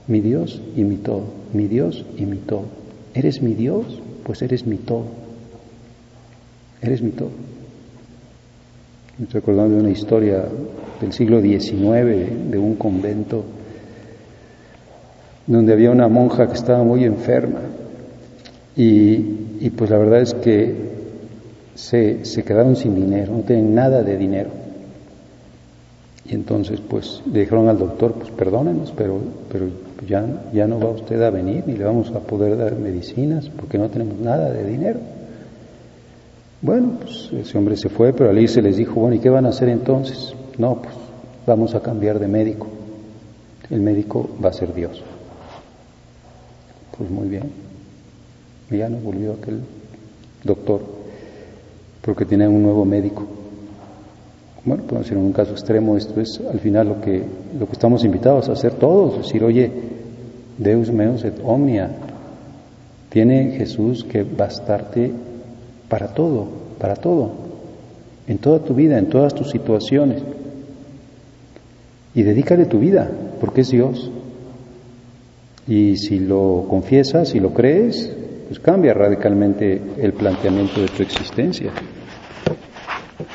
mi 0.08 0.20
Dios 0.20 0.60
y 0.76 0.84
mi 0.84 0.96
todo, 0.96 1.24
mi 1.52 1.68
Dios 1.68 2.04
y 2.16 2.24
mi 2.24 2.38
todo. 2.38 2.64
¿Eres 3.14 3.42
mi 3.42 3.54
Dios? 3.54 4.00
Pues 4.24 4.42
eres 4.42 4.66
mi 4.66 4.76
todo, 4.76 5.04
eres 6.82 7.02
mi 7.02 7.10
todo. 7.10 7.30
Me 9.18 9.24
estoy 9.26 9.40
acordando 9.40 9.76
de 9.76 9.82
una 9.82 9.90
historia 9.90 10.44
del 11.00 11.12
siglo 11.12 11.40
XIX 11.40 12.50
de 12.50 12.58
un 12.58 12.74
convento 12.74 13.44
donde 15.46 15.72
había 15.72 15.90
una 15.90 16.08
monja 16.08 16.48
que 16.48 16.54
estaba 16.54 16.82
muy 16.82 17.04
enferma 17.04 17.60
y 18.76 19.45
y 19.64 19.71
pues 19.71 19.88
la 19.88 19.97
verdad 19.97 20.21
es 20.21 20.35
que 20.35 20.75
se, 21.75 22.25
se 22.26 22.43
quedaron 22.43 22.76
sin 22.76 22.95
dinero, 22.95 23.33
no 23.33 23.43
tienen 23.45 23.75
nada 23.75 24.02
de 24.02 24.19
dinero. 24.19 24.50
Y 26.26 26.35
entonces 26.35 26.81
pues 26.81 27.23
le 27.33 27.40
dijeron 27.40 27.69
al 27.69 27.78
doctor, 27.78 28.12
pues 28.12 28.31
perdónenos, 28.31 28.93
pero, 28.95 29.19
pero 29.50 29.69
ya, 30.07 30.26
ya 30.52 30.66
no 30.66 30.78
va 30.78 30.90
usted 30.90 31.23
a 31.23 31.31
venir 31.31 31.64
ni 31.66 31.78
le 31.78 31.85
vamos 31.85 32.11
a 32.11 32.21
poder 32.21 32.59
dar 32.59 32.76
medicinas 32.76 33.49
porque 33.49 33.78
no 33.78 33.88
tenemos 33.88 34.19
nada 34.19 34.50
de 34.50 34.64
dinero. 34.64 35.00
Bueno, 36.61 36.99
pues 37.00 37.31
ese 37.33 37.57
hombre 37.57 37.78
se 37.78 37.88
fue, 37.88 38.12
pero 38.12 38.28
al 38.28 38.38
irse 38.38 38.61
les 38.61 38.76
dijo, 38.76 39.00
bueno, 39.00 39.16
¿y 39.16 39.21
qué 39.21 39.31
van 39.31 39.47
a 39.47 39.49
hacer 39.50 39.71
entonces? 39.71 40.35
No, 40.59 40.83
pues 40.83 40.95
vamos 41.47 41.75
a 41.75 41.81
cambiar 41.81 42.19
de 42.19 42.28
médico. 42.28 42.66
El 43.71 43.81
médico 43.81 44.28
va 44.45 44.50
a 44.50 44.52
ser 44.52 44.75
Dios. 44.75 45.02
Pues 46.99 47.11
muy 47.11 47.28
bien 47.28 47.63
ya 48.71 48.88
no 48.88 48.99
volvió 48.99 49.35
aquel 49.35 49.61
doctor 50.42 50.80
porque 52.04 52.25
tiene 52.25 52.47
un 52.47 52.62
nuevo 52.62 52.85
médico. 52.85 53.26
Bueno, 54.64 54.83
podemos 54.85 55.06
decir 55.06 55.18
en 55.18 55.25
un 55.25 55.33
caso 55.33 55.52
extremo, 55.52 55.97
esto 55.97 56.21
es 56.21 56.40
al 56.50 56.61
final 56.61 56.88
lo 56.88 57.00
que, 57.00 57.23
lo 57.59 57.66
que 57.66 57.73
estamos 57.73 58.04
invitados 58.04 58.49
a 58.49 58.52
hacer 58.52 58.75
todos, 58.75 59.18
decir, 59.18 59.42
oye, 59.44 59.71
Deus 60.59 60.90
meus 60.90 61.25
et 61.25 61.35
omnia, 61.44 61.90
tiene 63.11 63.52
Jesús 63.52 64.04
que 64.04 64.23
bastarte 64.23 65.12
para 65.88 66.09
todo, 66.09 66.47
para 66.78 66.97
todo, 66.97 67.30
en 68.26 68.38
toda 68.38 68.61
tu 68.61 68.75
vida, 68.75 68.99
en 68.99 69.09
todas 69.09 69.35
tus 69.35 69.50
situaciones. 69.50 70.23
Y 72.14 72.23
dedícale 72.23 72.66
tu 72.66 72.78
vida, 72.78 73.11
porque 73.40 73.62
es 73.62 73.71
Dios. 73.71 74.11
Y 75.66 75.97
si 75.97 76.21
lo 76.21 76.66
confiesas, 76.68 77.30
si 77.30 77.40
lo 77.40 77.52
crees, 77.52 78.11
pues 78.46 78.60
cambia 78.60 78.92
radicalmente 78.94 79.80
el 79.98 80.12
planteamiento 80.12 80.80
de 80.80 80.88
tu 80.88 81.02
existencia. 81.02 81.70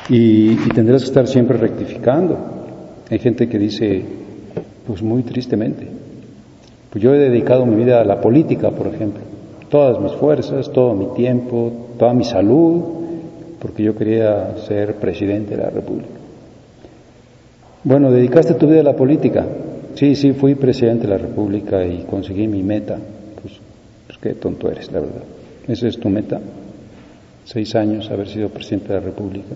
Y, 0.08 0.56
tendrás 0.74 1.02
que 1.02 1.08
estar 1.08 1.26
siempre 1.26 1.56
rectificando. 1.56 2.36
Hay 3.10 3.18
gente 3.18 3.48
que 3.48 3.58
dice, 3.58 4.02
pues 4.86 5.02
muy 5.02 5.22
tristemente, 5.22 5.86
pues 6.90 7.02
yo 7.02 7.14
he 7.14 7.18
dedicado 7.18 7.66
mi 7.66 7.76
vida 7.76 8.00
a 8.00 8.04
la 8.04 8.20
política, 8.20 8.70
por 8.70 8.88
ejemplo, 8.88 9.20
todas 9.68 10.00
mis 10.00 10.12
fuerzas, 10.12 10.70
todo 10.72 10.94
mi 10.94 11.14
tiempo, 11.14 11.72
toda 11.98 12.12
mi 12.14 12.24
salud, 12.24 12.82
porque 13.60 13.82
yo 13.82 13.96
quería 13.96 14.56
ser 14.66 14.94
presidente 14.94 15.56
de 15.56 15.62
la 15.62 15.70
República. 15.70 16.08
Bueno, 17.82 18.10
dedicaste 18.10 18.54
tu 18.54 18.66
vida 18.66 18.80
a 18.80 18.84
la 18.84 18.96
política. 18.96 19.46
Sí, 19.94 20.14
sí, 20.14 20.32
fui 20.32 20.54
presidente 20.54 21.06
de 21.06 21.12
la 21.12 21.18
República 21.18 21.84
y 21.84 22.04
conseguí 22.08 22.46
mi 22.46 22.62
meta. 22.62 22.98
Qué 24.20 24.34
tonto 24.34 24.70
eres, 24.70 24.92
la 24.92 25.00
verdad. 25.00 25.22
¿Esa 25.66 25.88
es 25.88 25.98
tu 25.98 26.08
meta? 26.08 26.40
Seis 27.44 27.74
años 27.74 28.10
haber 28.10 28.28
sido 28.28 28.48
presidente 28.50 28.88
de 28.88 28.94
la 28.94 29.06
República. 29.06 29.54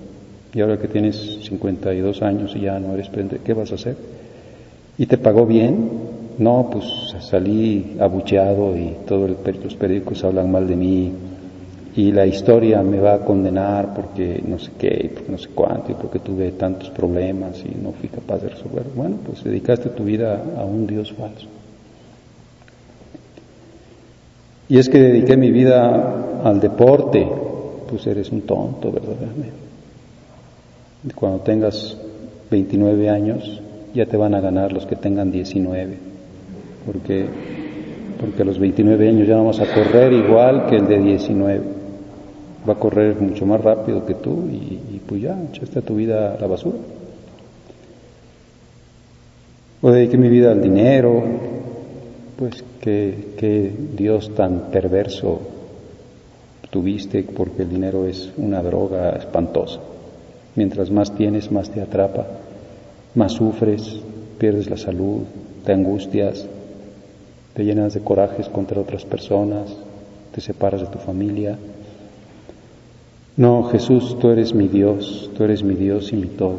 Y 0.55 0.61
ahora 0.61 0.79
que 0.79 0.89
tienes 0.89 1.17
52 1.43 2.23
años 2.23 2.55
y 2.57 2.61
ya 2.61 2.79
no 2.79 2.95
eres 2.95 3.09
presidente, 3.09 3.41
¿qué 3.45 3.53
vas 3.53 3.73
a 3.73 3.75
hacer? 3.75 3.97
¿Y 4.97 5.07
te 5.07 5.19
pagó 5.19 5.45
bien? 5.45 5.91
No, 6.39 6.69
pues 6.71 6.85
salí 7.21 7.97
abucheado 8.01 8.77
y 8.77 8.97
todos 9.07 9.31
los 9.31 9.75
periódicos 9.75 10.25
hablan 10.25 10.51
mal 10.51 10.67
de 10.67 10.77
mí 10.77 11.13
y 11.97 12.11
la 12.11 12.27
historia 12.27 12.83
me 12.83 12.99
va 12.99 13.15
a 13.15 13.19
condenar 13.21 13.95
porque 13.95 14.43
no 14.47 14.59
sé 14.59 14.73
qué, 14.79 15.11
porque 15.15 15.31
no 15.31 15.39
sé 15.39 15.49
cuánto 15.55 15.93
y 15.93 15.95
porque 15.95 16.19
tuve 16.19 16.51
tantos 16.53 16.91
problemas 16.91 17.63
y 17.65 17.81
no 17.81 17.93
fui 17.93 18.09
capaz 18.09 18.39
de 18.39 18.49
resolver. 18.49 18.85
Bueno, 18.95 19.19
pues 19.25 19.45
dedicaste 19.45 19.91
tu 19.91 20.05
vida 20.05 20.43
a 20.57 20.65
un 20.65 20.87
Dios 20.87 21.13
falso. 21.13 21.47
Y 24.69 24.79
es 24.79 24.89
que 24.89 24.99
dediqué 24.99 25.37
mi 25.37 25.51
vida 25.51 26.41
al 26.43 26.61
deporte, 26.61 27.27
pues 27.89 28.07
eres 28.07 28.31
un 28.33 28.43
tonto, 28.43 28.91
verdaderamente. 28.91 29.65
Cuando 31.15 31.41
tengas 31.41 31.97
29 32.51 33.11
años, 33.11 33.61
ya 33.95 34.07
te 34.07 34.17
van 34.17 34.35
a 34.35 34.41
ganar 34.41 34.73
los 34.73 34.87
que 34.87 34.97
tengan 34.97 35.31
19, 35.31 35.97
porque, 36.87 37.27
porque 38.19 38.43
a 38.43 38.45
los 38.45 38.59
29 38.59 39.09
años 39.09 39.29
ya 39.29 39.37
no 39.37 39.51
a 39.51 39.75
correr 39.75 40.13
igual 40.13 40.67
que 40.67 40.77
el 40.77 40.87
de 40.87 40.99
19. 40.99 41.61
Va 42.67 42.73
a 42.73 42.77
correr 42.77 43.21
mucho 43.21 43.45
más 43.45 43.61
rápido 43.61 44.07
que 44.07 44.15
tú 44.15 44.49
y, 44.51 44.95
y 44.95 45.03
pues 45.07 45.21
ya, 45.21 45.39
echaste 45.53 45.83
tu 45.83 45.97
vida 45.97 46.35
a 46.35 46.41
la 46.41 46.47
basura. 46.47 46.79
O 49.83 49.91
dediqué 49.91 50.17
mi 50.17 50.31
vida 50.31 50.51
al 50.51 50.63
dinero, 50.63 51.23
pues 52.37 52.65
que, 52.81 53.73
Dios 53.97 54.35
tan 54.35 54.71
perverso 54.71 55.41
tuviste 56.71 57.23
porque 57.23 57.63
el 57.63 57.71
dinero 57.71 58.07
es 58.07 58.33
una 58.37 58.63
droga 58.63 59.11
espantosa. 59.11 59.81
Mientras 60.57 60.91
más 60.91 61.15
tienes, 61.15 61.51
más 61.53 61.71
te 61.71 61.81
atrapa, 61.81 62.27
más 63.15 63.33
sufres 63.33 64.01
pierdes 64.39 64.69
la 64.69 64.77
salud, 64.77 65.23
te 65.65 65.73
angustias, 65.73 66.47
te 67.55 67.65
llenas 67.65 67.95
de 67.95 68.01
corajes 68.01 68.49
contra 68.49 68.81
otras 68.81 69.05
personas, 69.05 69.75
te 70.33 70.41
separas 70.41 70.81
de 70.81 70.89
tu 70.89 70.99
familia. 70.99 71.57
No, 73.37 73.65
Jesús, 73.65 74.19
tú 74.19 74.31
eres 74.31 74.55
mi 74.55 74.69
Dios, 74.69 75.31
tú 75.37 75.45
eres 75.45 75.63
mi 75.63 75.75
Dios 75.75 76.13
y 76.13 76.17
mi 76.17 76.29
todo. 76.29 76.59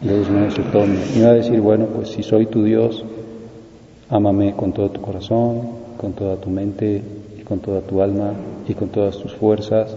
Dios 0.00 0.28
mío, 0.28 0.50
se 0.50 0.62
tome. 0.64 0.98
Y 1.14 1.20
va 1.20 1.28
a 1.28 1.34
decir, 1.34 1.60
bueno, 1.60 1.86
pues 1.86 2.08
si 2.10 2.22
soy 2.22 2.46
tu 2.46 2.64
Dios, 2.64 3.04
ámame 4.14 4.54
con 4.54 4.72
todo 4.72 4.90
tu 4.90 5.00
corazón, 5.00 5.62
con 5.96 6.12
toda 6.12 6.36
tu 6.36 6.48
mente 6.48 7.02
y 7.36 7.42
con 7.42 7.58
toda 7.58 7.80
tu 7.80 8.00
alma 8.00 8.32
y 8.68 8.72
con 8.74 8.88
todas 8.88 9.18
tus 9.18 9.34
fuerzas. 9.34 9.96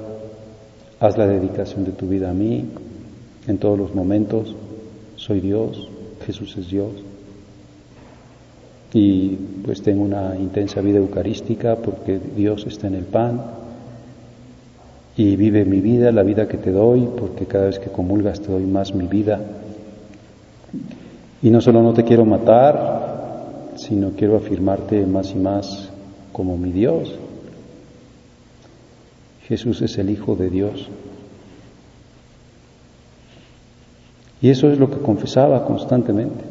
Haz 1.00 1.20
la 1.20 1.28
dedicación 1.28 1.86
de 1.86 1.92
tu 1.92 2.08
vida 2.08 2.32
a 2.32 2.34
mí 2.34 2.66
en 3.48 3.58
todos 3.60 3.78
los 3.78 3.94
momentos. 3.94 4.56
Soy 5.18 5.40
Dios, 5.40 5.88
Jesús 6.26 6.58
es 6.58 6.68
Dios. 6.68 6.94
Y 8.92 9.36
pues 9.64 9.84
tengo 9.84 10.04
una 10.04 10.36
intensa 10.36 10.82
vida 10.82 10.98
eucarística 10.98 11.76
porque 11.76 12.20
Dios 12.36 12.66
está 12.66 12.88
en 12.88 12.96
el 12.96 13.04
pan. 13.04 13.40
Y 15.16 15.36
vive 15.36 15.64
mi 15.64 15.80
vida, 15.80 16.12
la 16.12 16.24
vida 16.24 16.48
que 16.48 16.58
te 16.58 16.72
doy, 16.72 17.08
porque 17.20 17.46
cada 17.46 17.68
vez 17.68 17.78
que 17.78 17.92
comulgas 17.92 18.42
te 18.42 18.52
doy 18.52 18.66
más 18.66 18.96
mi 18.96 19.06
vida. 19.06 19.40
Y 21.44 21.52
no 21.52 21.62
solo 21.62 21.84
no 21.84 21.94
te 21.94 22.04
quiero 22.04 22.26
matar, 22.26 22.97
sino 23.88 24.12
quiero 24.12 24.38
afirmarte 24.38 25.06
más 25.06 25.32
y 25.32 25.38
más 25.38 25.90
como 26.32 26.58
mi 26.58 26.72
Dios. 26.72 27.14
Jesús 29.48 29.82
es 29.82 29.98
el 29.98 30.10
Hijo 30.10 30.36
de 30.36 30.50
Dios. 30.50 30.90
Y 34.42 34.50
eso 34.50 34.70
es 34.70 34.78
lo 34.78 34.90
que 34.90 34.98
confesaba 34.98 35.66
constantemente. 35.66 36.44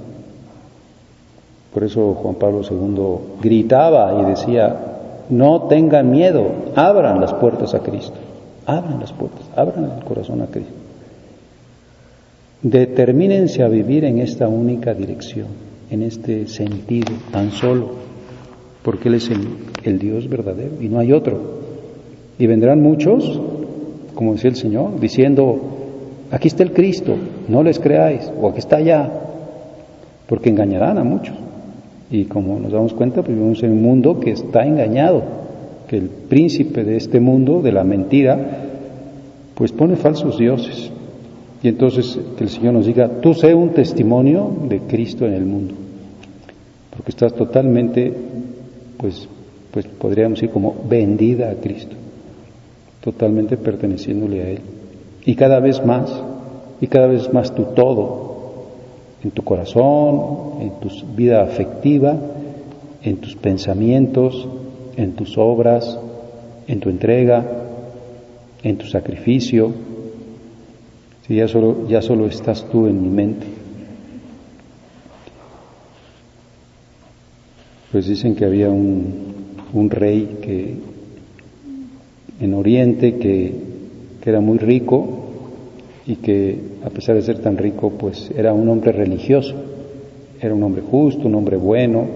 Por 1.72 1.84
eso 1.84 2.14
Juan 2.14 2.36
Pablo 2.36 2.62
II 2.62 3.38
gritaba 3.42 4.22
y 4.22 4.24
decía, 4.24 4.96
no 5.28 5.62
tengan 5.62 6.10
miedo, 6.10 6.46
abran 6.74 7.20
las 7.20 7.34
puertas 7.34 7.74
a 7.74 7.80
Cristo, 7.80 8.16
abran 8.64 8.98
las 8.98 9.12
puertas, 9.12 9.42
abran 9.54 9.84
el 9.84 10.04
corazón 10.04 10.40
a 10.40 10.46
Cristo. 10.46 10.72
Determínense 12.62 13.62
a 13.62 13.68
vivir 13.68 14.04
en 14.04 14.20
esta 14.20 14.48
única 14.48 14.94
dirección, 14.94 15.48
en 15.90 16.02
este 16.02 16.48
sentido 16.48 17.12
tan 17.30 17.50
solo, 17.52 17.90
porque 18.82 19.08
Él 19.08 19.14
es 19.14 19.30
el, 19.30 19.98
Dios 19.98 20.28
verdadero 20.28 20.80
y 20.80 20.88
no 20.88 20.98
hay 20.98 21.12
otro. 21.12 21.40
Y 22.38 22.46
vendrán 22.46 22.82
muchos, 22.82 23.40
como 24.14 24.32
decía 24.32 24.50
el 24.50 24.56
Señor, 24.56 24.98
diciendo, 25.00 25.60
aquí 26.30 26.48
está 26.48 26.62
el 26.62 26.72
Cristo, 26.72 27.16
no 27.48 27.62
les 27.62 27.78
creáis, 27.78 28.30
o 28.40 28.48
aquí 28.48 28.58
está 28.58 28.76
allá, 28.76 29.08
porque 30.28 30.50
engañarán 30.50 30.98
a 30.98 31.04
muchos. 31.04 31.36
Y 32.10 32.24
como 32.24 32.58
nos 32.58 32.72
damos 32.72 32.92
cuenta, 32.94 33.22
pues 33.22 33.36
vivimos 33.36 33.62
en 33.62 33.72
un 33.72 33.82
mundo 33.82 34.20
que 34.20 34.32
está 34.32 34.64
engañado, 34.64 35.22
que 35.88 35.96
el 35.96 36.08
príncipe 36.08 36.84
de 36.84 36.96
este 36.96 37.20
mundo, 37.20 37.62
de 37.62 37.72
la 37.72 37.84
mentira, 37.84 38.38
pues 39.54 39.72
pone 39.72 39.96
falsos 39.96 40.38
dioses. 40.38 40.90
Y 41.66 41.70
entonces 41.70 42.16
que 42.38 42.44
el 42.44 42.50
Señor 42.50 42.75
nos 42.75 42.87
diga, 42.87 43.08
tú 43.20 43.35
sé 43.35 43.52
un 43.52 43.70
testimonio 43.70 44.52
de 44.68 44.82
Cristo 44.82 45.26
en 45.26 45.32
el 45.32 45.44
mundo, 45.44 45.75
porque 46.90 47.11
estás 47.11 47.35
totalmente, 47.35 48.14
pues, 48.96 49.28
pues 49.73 49.85
podríamos 49.88 50.38
decir 50.38 50.52
como 50.52 50.76
vendida 50.88 51.50
a 51.50 51.54
Cristo, 51.54 51.96
totalmente 53.00 53.56
perteneciéndole 53.56 54.42
a 54.42 54.50
Él. 54.50 54.61
Y 55.25 55.35
cada 55.35 55.58
vez 55.58 55.85
más, 55.85 56.08
y 56.80 56.87
cada 56.87 57.08
vez 57.08 57.32
más 57.32 57.52
tu 57.52 57.64
todo, 57.75 58.66
en 59.25 59.32
tu 59.32 59.42
corazón, 59.42 60.61
en 60.61 60.70
tu 60.78 60.88
vida 61.16 61.42
afectiva, 61.42 62.16
en 63.02 63.16
tus 63.16 63.35
pensamientos, 63.35 64.46
en 64.96 65.14
tus 65.14 65.37
obras, 65.37 65.99
en 66.68 66.78
tu 66.78 66.90
entrega, 66.90 67.44
en 68.62 68.76
tu 68.76 68.86
sacrificio. 68.86 69.96
Si 71.26 71.34
ya 71.34 71.49
solo, 71.49 71.89
ya 71.89 72.02
solo 72.02 72.26
estás 72.26 72.65
tú 72.71 72.86
en 72.86 73.02
mi 73.02 73.08
mente. 73.08 73.47
Pues 77.91 78.06
dicen 78.06 78.36
que 78.36 78.45
había 78.45 78.71
un, 78.71 79.34
un 79.73 79.91
rey 79.91 80.39
que 80.41 80.76
en 82.41 82.54
Oriente 82.54 83.17
que, 83.17 83.54
que 84.21 84.30
era 84.30 84.41
muy 84.41 84.58
rico 84.58 85.25
y 86.06 86.17
que 86.17 86.60
a 86.84 86.91
pesar 86.91 87.17
de 87.17 87.23
ser 87.23 87.41
tan 87.41 87.56
rico, 87.56 87.91
pues 87.99 88.30
era 88.36 88.52
un 88.52 88.69
hombre 88.69 88.93
religioso, 88.93 89.54
era 90.41 90.54
un 90.54 90.62
hombre 90.62 90.82
justo, 90.82 91.26
un 91.26 91.34
hombre 91.34 91.56
bueno, 91.56 92.06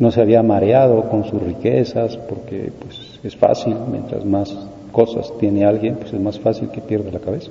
no 0.00 0.10
se 0.10 0.20
había 0.20 0.42
mareado 0.42 1.08
con 1.08 1.24
sus 1.24 1.40
riquezas, 1.40 2.16
porque 2.16 2.72
pues 2.80 3.20
es 3.22 3.36
fácil, 3.36 3.76
mientras 3.92 4.24
más 4.24 4.56
cosas 4.90 5.32
tiene 5.38 5.64
alguien, 5.64 5.96
pues 5.96 6.12
es 6.12 6.20
más 6.20 6.40
fácil 6.40 6.70
que 6.70 6.80
pierda 6.80 7.12
la 7.12 7.20
cabeza. 7.20 7.50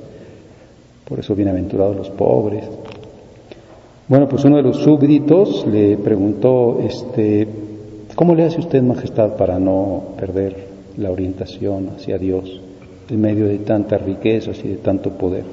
Por 1.07 1.19
eso 1.19 1.35
bienaventurados 1.35 1.95
los 1.95 2.09
pobres. 2.09 2.65
Bueno, 4.07 4.27
pues 4.27 4.43
uno 4.45 4.57
de 4.57 4.63
los 4.63 4.77
súbditos 4.77 5.65
le 5.67 5.97
preguntó, 5.97 6.79
este, 6.81 7.47
¿cómo 8.15 8.35
le 8.35 8.45
hace 8.45 8.59
usted, 8.59 8.81
majestad, 8.81 9.35
para 9.35 9.59
no 9.59 10.03
perder 10.17 10.67
la 10.97 11.11
orientación 11.11 11.89
hacia 11.95 12.17
Dios? 12.17 12.61
en 13.09 13.21
medio 13.21 13.47
de 13.47 13.59
tantas 13.59 14.01
riquezas 14.01 14.63
y 14.63 14.69
de 14.69 14.77
tanto 14.77 15.11
poder. 15.11 15.43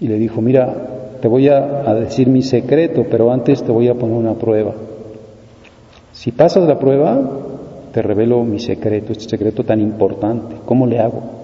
Y 0.00 0.08
le 0.08 0.18
dijo, 0.18 0.40
mira, 0.40 0.74
te 1.20 1.28
voy 1.28 1.48
a, 1.48 1.94
decir 1.94 2.28
mi 2.28 2.42
secreto, 2.42 3.06
pero 3.10 3.32
antes 3.32 3.62
te 3.62 3.70
voy 3.70 3.88
a 3.88 3.94
poner 3.94 4.16
una 4.16 4.34
prueba. 4.34 4.72
Si 6.12 6.32
pasas 6.32 6.66
la 6.66 6.78
prueba, 6.78 7.20
te 7.92 8.02
revelo 8.02 8.42
mi 8.44 8.58
secreto, 8.58 9.12
este 9.12 9.28
secreto 9.28 9.64
tan 9.64 9.80
importante, 9.80 10.56
¿cómo 10.64 10.86
le 10.86 10.98
hago? 10.98 11.41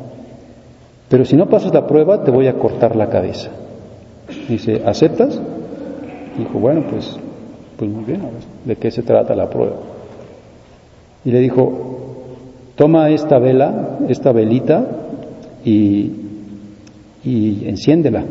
Pero 1.09 1.25
si 1.25 1.37
no 1.37 1.47
pasas 1.47 1.73
la 1.73 1.87
prueba, 1.87 2.23
te 2.23 2.31
voy 2.31 2.47
a 2.47 2.55
cortar 2.55 2.97
la 2.97 3.09
cabeza. 3.09 3.51
Dice, 4.49 4.83
¿aceptas? 4.85 5.41
Dijo, 6.37 6.59
bueno, 6.59 6.85
pues, 6.91 7.17
pues 7.77 7.91
muy 7.91 8.05
bien, 8.05 8.23
¿de 8.65 8.77
qué 8.77 8.91
se 8.91 9.03
trata 9.03 9.35
la 9.35 9.49
prueba? 9.49 9.77
Y 11.25 11.31
le 11.31 11.41
dijo, 11.41 11.99
Toma 12.79 13.11
esta 13.11 13.41
vela, 13.41 13.99
esta 14.09 14.31
velita, 14.31 14.87
y, 15.65 16.13
y 17.25 17.65
enciéndela. 17.67 18.25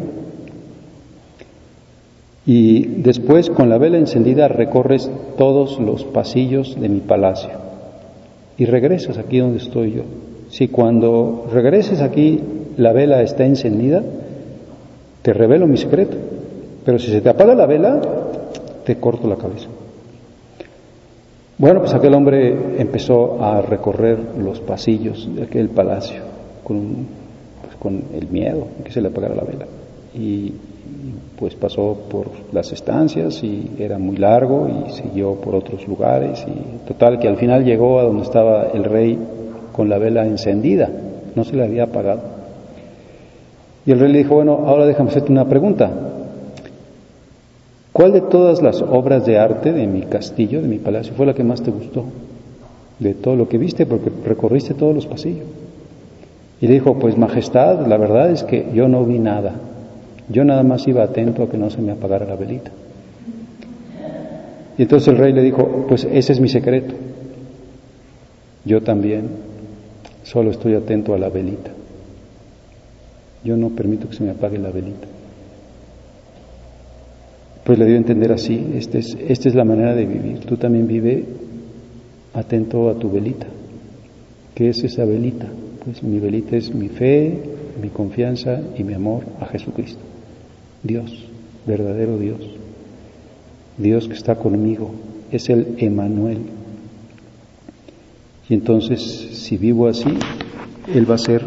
Y 2.45 2.85
después 3.01 3.49
con 3.49 3.67
la 3.67 3.77
vela 3.77 3.97
encendida 3.97 4.47
recorres 4.47 5.11
todos 5.37 5.81
los 5.81 6.05
pasillos 6.05 6.79
de 6.79 6.87
mi 6.87 7.01
palacio 7.01 7.49
y 8.57 8.63
regresas 8.63 9.17
aquí 9.17 9.39
donde 9.39 9.57
estoy 9.57 9.91
yo. 9.91 10.03
Si 10.49 10.69
cuando 10.69 11.49
regreses 11.51 11.99
aquí 11.99 12.39
la 12.77 12.93
vela 12.93 13.21
está 13.21 13.45
encendida, 13.45 14.01
te 15.21 15.33
revelo 15.33 15.67
mi 15.67 15.77
secreto. 15.77 16.15
Pero 16.85 16.99
si 16.99 17.11
se 17.11 17.21
te 17.21 17.29
apaga 17.29 17.53
la 17.53 17.65
vela, 17.65 17.99
te 18.85 18.95
corto 18.95 19.27
la 19.27 19.35
cabeza. 19.35 19.67
Bueno, 21.57 21.81
pues 21.81 21.93
aquel 21.93 22.13
hombre 22.13 22.79
empezó 22.79 23.43
a 23.43 23.61
recorrer 23.61 24.19
los 24.37 24.61
pasillos 24.61 25.27
de 25.35 25.43
aquel 25.43 25.69
palacio 25.69 26.21
con, 26.63 27.07
pues, 27.81 27.95
el 28.13 28.27
miedo 28.29 28.67
que 28.83 28.91
se 28.91 29.01
le 29.01 29.07
apagara 29.07 29.35
la 29.35 29.43
vela. 29.43 29.65
Y 30.13 30.53
pues 31.37 31.55
pasó 31.55 31.97
por 32.09 32.27
las 32.51 32.71
estancias 32.71 33.43
y 33.43 33.71
era 33.79 33.97
muy 33.99 34.17
largo 34.17 34.67
y 34.67 34.91
siguió 34.91 35.35
por 35.35 35.55
otros 35.55 35.87
lugares 35.87 36.43
y 36.47 36.87
total 36.87 37.19
que 37.19 37.27
al 37.27 37.37
final 37.37 37.63
llegó 37.63 37.99
a 37.99 38.03
donde 38.03 38.23
estaba 38.23 38.69
el 38.73 38.83
rey 38.83 39.19
con 39.71 39.89
la 39.89 39.99
vela 39.99 40.25
encendida, 40.25 40.89
no 41.35 41.43
se 41.43 41.55
le 41.55 41.63
había 41.63 41.83
apagado. 41.83 42.36
Y 43.87 43.91
el 43.93 43.99
rey 44.01 44.11
le 44.11 44.17
dijo, 44.17 44.35
bueno, 44.35 44.65
ahora 44.65 44.85
déjame 44.85 45.09
hacerte 45.09 45.31
una 45.31 45.45
pregunta. 45.45 45.89
¿Cuál 47.93 48.11
de 48.11 48.19
todas 48.19 48.61
las 48.61 48.81
obras 48.81 49.25
de 49.25 49.39
arte 49.39 49.71
de 49.71 49.87
mi 49.87 50.01
castillo, 50.01 50.61
de 50.61 50.67
mi 50.67 50.77
palacio, 50.77 51.13
fue 51.15 51.25
la 51.25 51.33
que 51.33 51.45
más 51.45 51.63
te 51.63 51.71
gustó? 51.71 52.03
De 52.99 53.13
todo 53.13 53.37
lo 53.37 53.47
que 53.47 53.57
viste, 53.57 53.85
porque 53.85 54.11
recorriste 54.25 54.73
todos 54.73 54.93
los 54.93 55.05
pasillos. 55.07 55.45
Y 56.59 56.67
le 56.67 56.73
dijo, 56.73 56.99
pues 56.99 57.17
Majestad, 57.17 57.87
la 57.87 57.95
verdad 57.95 58.29
es 58.29 58.43
que 58.43 58.67
yo 58.73 58.89
no 58.89 59.05
vi 59.05 59.19
nada. 59.19 59.53
Yo 60.27 60.43
nada 60.43 60.63
más 60.63 60.85
iba 60.85 61.01
atento 61.01 61.43
a 61.43 61.49
que 61.49 61.57
no 61.57 61.69
se 61.69 61.81
me 61.81 61.93
apagara 61.93 62.25
la 62.25 62.35
velita. 62.35 62.71
Y 64.77 64.81
entonces 64.81 65.07
el 65.07 65.17
rey 65.17 65.31
le 65.31 65.43
dijo, 65.43 65.85
pues 65.87 66.03
ese 66.03 66.33
es 66.33 66.41
mi 66.41 66.49
secreto. 66.49 66.93
Yo 68.65 68.81
también 68.81 69.29
solo 70.23 70.51
estoy 70.51 70.75
atento 70.75 71.13
a 71.13 71.17
la 71.17 71.29
velita. 71.29 71.76
Yo 73.47 73.55
no 73.55 73.69
permito 73.69 74.09
que 74.09 74.15
se 74.15 74.23
me 74.23 74.31
apague 74.31 74.57
la 74.57 74.71
velita 74.71 75.07
pues 77.67 77.77
le 77.77 77.85
dio 77.85 77.95
a 77.95 77.97
entender 77.97 78.31
así, 78.31 78.65
esta 78.75 78.97
es, 78.97 79.17
esta 79.27 79.49
es 79.49 79.53
la 79.53 79.65
manera 79.65 79.93
de 79.93 80.05
vivir. 80.05 80.39
Tú 80.39 80.55
también 80.55 80.87
vive 80.87 81.25
atento 82.33 82.89
a 82.89 82.97
tu 82.97 83.11
velita. 83.11 83.45
¿Qué 84.55 84.69
es 84.69 84.85
esa 84.85 85.03
velita? 85.03 85.47
Pues 85.83 86.01
mi 86.01 86.17
velita 86.17 86.55
es 86.55 86.73
mi 86.73 86.87
fe, 86.87 87.37
mi 87.81 87.89
confianza 87.89 88.61
y 88.77 88.85
mi 88.85 88.93
amor 88.93 89.25
a 89.41 89.47
Jesucristo. 89.47 89.99
Dios, 90.81 91.11
verdadero 91.65 92.17
Dios. 92.17 92.39
Dios 93.77 94.07
que 94.07 94.13
está 94.13 94.35
conmigo, 94.35 94.91
es 95.29 95.49
el 95.49 95.75
Emanuel. 95.79 96.43
Y 98.47 98.53
entonces, 98.53 99.01
si 99.01 99.57
vivo 99.57 99.89
así, 99.89 100.17
Él 100.95 101.11
va 101.11 101.15
a 101.15 101.17
ser 101.17 101.43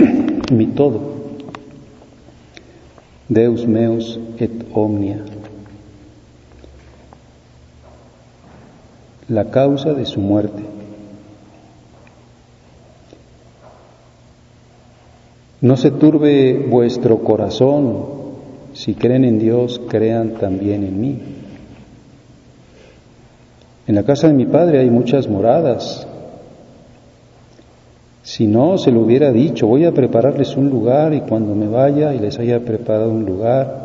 mi 0.52 0.66
todo. 0.66 1.11
Deus 3.32 3.66
meus 3.66 4.20
et 4.38 4.52
omnia. 4.74 5.24
La 9.28 9.50
causa 9.50 9.94
de 9.94 10.04
su 10.04 10.20
muerte. 10.20 10.62
No 15.62 15.76
se 15.76 15.90
turbe 15.92 16.66
vuestro 16.68 17.22
corazón, 17.22 18.04
si 18.74 18.94
creen 18.94 19.24
en 19.24 19.38
Dios, 19.38 19.80
crean 19.88 20.34
también 20.34 20.84
en 20.84 21.00
mí. 21.00 21.18
En 23.86 23.94
la 23.94 24.02
casa 24.02 24.28
de 24.28 24.34
mi 24.34 24.44
padre 24.44 24.80
hay 24.80 24.90
muchas 24.90 25.28
moradas. 25.28 26.06
Si 28.32 28.46
no, 28.46 28.78
se 28.78 28.90
lo 28.90 29.02
hubiera 29.02 29.30
dicho, 29.30 29.66
voy 29.66 29.84
a 29.84 29.92
prepararles 29.92 30.56
un 30.56 30.70
lugar 30.70 31.12
y 31.12 31.20
cuando 31.20 31.54
me 31.54 31.68
vaya 31.68 32.14
y 32.14 32.18
les 32.18 32.38
haya 32.38 32.60
preparado 32.60 33.12
un 33.12 33.26
lugar, 33.26 33.84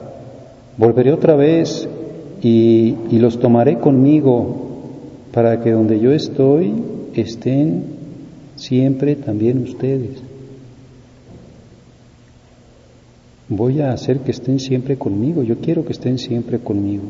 volveré 0.77 1.12
otra 1.12 1.36
vez 1.36 1.86
y, 2.41 2.95
y 3.12 3.19
los 3.19 3.41
tomaré 3.41 3.77
conmigo 3.79 4.55
para 5.33 5.62
que 5.62 5.71
donde 5.71 5.99
yo 5.99 6.13
estoy 6.13 6.73
estén 7.13 7.83
siempre 8.55 9.17
también 9.17 9.63
ustedes. 9.63 10.23
voy 13.49 13.81
a 13.81 13.91
hacer 13.91 14.19
que 14.19 14.31
estén 14.31 14.62
siempre 14.62 14.97
conmigo, 14.97 15.43
yo 15.43 15.57
quiero 15.57 15.83
que 15.83 15.91
estén 15.91 16.17
siempre 16.17 16.60
conmigo. 16.60 17.03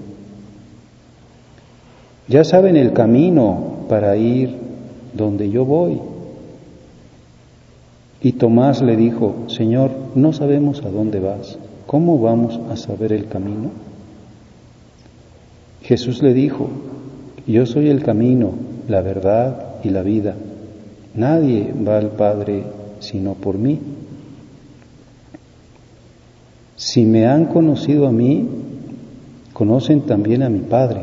Ya 2.27 2.43
saben 2.43 2.75
el 2.77 2.93
camino 2.93 3.85
para 3.87 4.17
ir 4.17 4.55
donde 5.13 5.51
yo 5.51 5.65
voy. 5.65 5.99
Y 8.21 8.33
Tomás 8.33 8.81
le 8.81 8.95
dijo, 8.95 9.45
Señor, 9.47 9.91
no 10.15 10.33
sabemos 10.33 10.83
a 10.83 10.89
dónde 10.89 11.19
vas, 11.19 11.57
¿cómo 11.85 12.19
vamos 12.19 12.59
a 12.71 12.75
saber 12.75 13.13
el 13.13 13.27
camino? 13.27 13.71
Jesús 15.83 16.21
le 16.23 16.33
dijo, 16.33 16.69
yo 17.45 17.65
soy 17.65 17.89
el 17.89 18.03
camino, 18.03 18.51
la 18.87 19.01
verdad 19.01 19.75
y 19.83 19.89
la 19.89 20.01
vida. 20.01 20.35
Nadie 21.15 21.73
va 21.87 21.97
al 21.97 22.09
Padre 22.11 22.63
sino 22.99 23.35
por 23.35 23.57
mí. 23.57 23.79
Si 26.75 27.05
me 27.05 27.25
han 27.25 27.45
conocido 27.45 28.07
a 28.07 28.11
mí, 28.11 28.47
conocen 29.53 30.01
también 30.01 30.43
a 30.43 30.49
mi 30.49 30.59
Padre. 30.59 31.01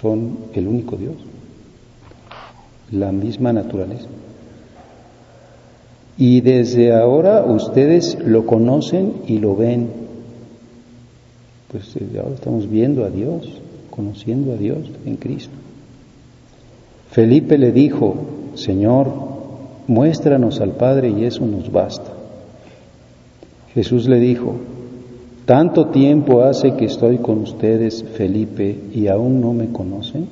Son 0.00 0.38
el 0.54 0.66
único 0.66 0.96
Dios, 0.96 1.16
la 2.90 3.12
misma 3.12 3.52
naturaleza. 3.52 4.08
Y 6.18 6.40
desde 6.40 6.94
ahora 6.94 7.44
ustedes 7.44 8.18
lo 8.24 8.46
conocen 8.46 9.12
y 9.26 9.38
lo 9.38 9.54
ven. 9.54 9.88
Pues 11.70 11.94
desde 11.94 12.18
ahora 12.20 12.34
estamos 12.34 12.70
viendo 12.70 13.04
a 13.04 13.10
Dios, 13.10 13.48
conociendo 13.90 14.52
a 14.52 14.56
Dios 14.56 14.78
en 15.04 15.16
Cristo. 15.16 15.54
Felipe 17.10 17.58
le 17.58 17.72
dijo, 17.72 18.14
Señor, 18.54 19.12
muéstranos 19.86 20.60
al 20.60 20.72
Padre 20.72 21.10
y 21.10 21.24
eso 21.24 21.44
nos 21.44 21.70
basta. 21.70 22.12
Jesús 23.74 24.08
le 24.08 24.18
dijo, 24.18 24.56
¿tanto 25.44 25.88
tiempo 25.88 26.42
hace 26.42 26.74
que 26.74 26.86
estoy 26.86 27.18
con 27.18 27.40
ustedes, 27.40 28.04
Felipe, 28.14 28.78
y 28.94 29.08
aún 29.08 29.40
no 29.42 29.52
me 29.52 29.68
conocen? 29.68 30.28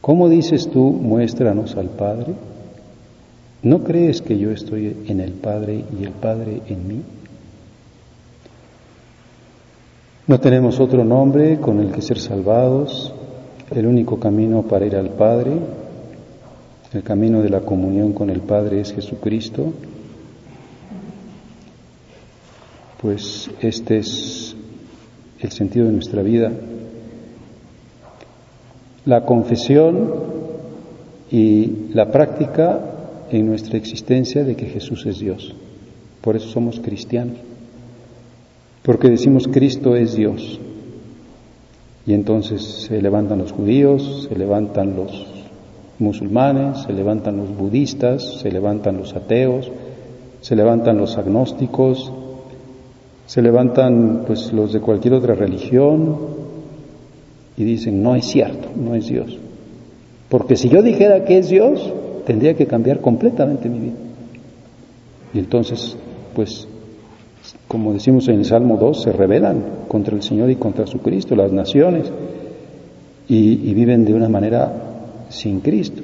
¿Cómo 0.00 0.28
dices 0.28 0.68
tú, 0.68 0.90
muéstranos 0.90 1.76
al 1.76 1.90
Padre? 1.90 2.34
¿No 3.66 3.82
crees 3.82 4.22
que 4.22 4.38
yo 4.38 4.52
estoy 4.52 4.96
en 5.08 5.18
el 5.18 5.32
Padre 5.32 5.84
y 5.98 6.04
el 6.04 6.12
Padre 6.12 6.62
en 6.68 6.86
mí? 6.86 7.02
No 10.28 10.38
tenemos 10.38 10.78
otro 10.78 11.04
nombre 11.04 11.58
con 11.58 11.80
el 11.80 11.90
que 11.90 12.00
ser 12.00 12.20
salvados, 12.20 13.12
el 13.74 13.88
único 13.88 14.20
camino 14.20 14.62
para 14.62 14.86
ir 14.86 14.94
al 14.94 15.10
Padre, 15.10 15.50
el 16.92 17.02
camino 17.02 17.42
de 17.42 17.48
la 17.48 17.62
comunión 17.62 18.12
con 18.12 18.30
el 18.30 18.40
Padre 18.40 18.82
es 18.82 18.94
Jesucristo, 18.94 19.72
pues 23.02 23.50
este 23.62 23.98
es 23.98 24.54
el 25.40 25.50
sentido 25.50 25.86
de 25.86 25.92
nuestra 25.92 26.22
vida. 26.22 26.52
La 29.06 29.24
confesión 29.24 30.08
y 31.32 31.88
la 31.92 32.12
práctica 32.12 32.92
en 33.30 33.46
nuestra 33.46 33.76
existencia 33.76 34.44
de 34.44 34.56
que 34.56 34.66
Jesús 34.66 35.06
es 35.06 35.18
Dios. 35.18 35.54
Por 36.20 36.36
eso 36.36 36.48
somos 36.48 36.80
cristianos. 36.80 37.36
Porque 38.82 39.08
decimos 39.08 39.48
Cristo 39.48 39.96
es 39.96 40.14
Dios. 40.14 40.60
Y 42.06 42.14
entonces 42.14 42.62
se 42.62 43.02
levantan 43.02 43.38
los 43.38 43.52
judíos, 43.52 44.28
se 44.28 44.38
levantan 44.38 44.94
los 44.94 45.26
musulmanes, 45.98 46.82
se 46.86 46.92
levantan 46.92 47.36
los 47.36 47.56
budistas, 47.56 48.40
se 48.40 48.50
levantan 48.50 48.96
los 48.96 49.14
ateos, 49.14 49.70
se 50.40 50.54
levantan 50.54 50.98
los 50.98 51.18
agnósticos, 51.18 52.12
se 53.26 53.42
levantan 53.42 54.22
pues 54.26 54.52
los 54.52 54.72
de 54.72 54.80
cualquier 54.80 55.14
otra 55.14 55.34
religión 55.34 56.16
y 57.56 57.64
dicen, 57.64 58.02
no 58.02 58.14
es 58.14 58.26
cierto, 58.26 58.68
no 58.76 58.94
es 58.94 59.08
Dios. 59.08 59.38
Porque 60.28 60.56
si 60.56 60.68
yo 60.68 60.82
dijera 60.82 61.24
que 61.24 61.38
es 61.38 61.48
Dios, 61.48 61.92
tendría 62.26 62.54
que 62.54 62.66
cambiar 62.66 63.00
completamente 63.00 63.68
mi 63.68 63.78
vida. 63.78 63.96
Y 65.32 65.38
entonces, 65.38 65.96
pues, 66.34 66.68
como 67.68 67.92
decimos 67.92 68.28
en 68.28 68.40
el 68.40 68.44
Salmo 68.44 68.76
2, 68.76 69.02
se 69.02 69.12
rebelan 69.12 69.62
contra 69.88 70.14
el 70.14 70.22
Señor 70.22 70.50
y 70.50 70.56
contra 70.56 70.86
su 70.86 70.98
Cristo, 70.98 71.34
las 71.36 71.52
naciones, 71.52 72.10
y, 73.28 73.74
viven 73.74 74.04
de 74.04 74.14
una 74.14 74.28
manera 74.28 74.72
sin 75.28 75.60
Cristo. 75.60 76.02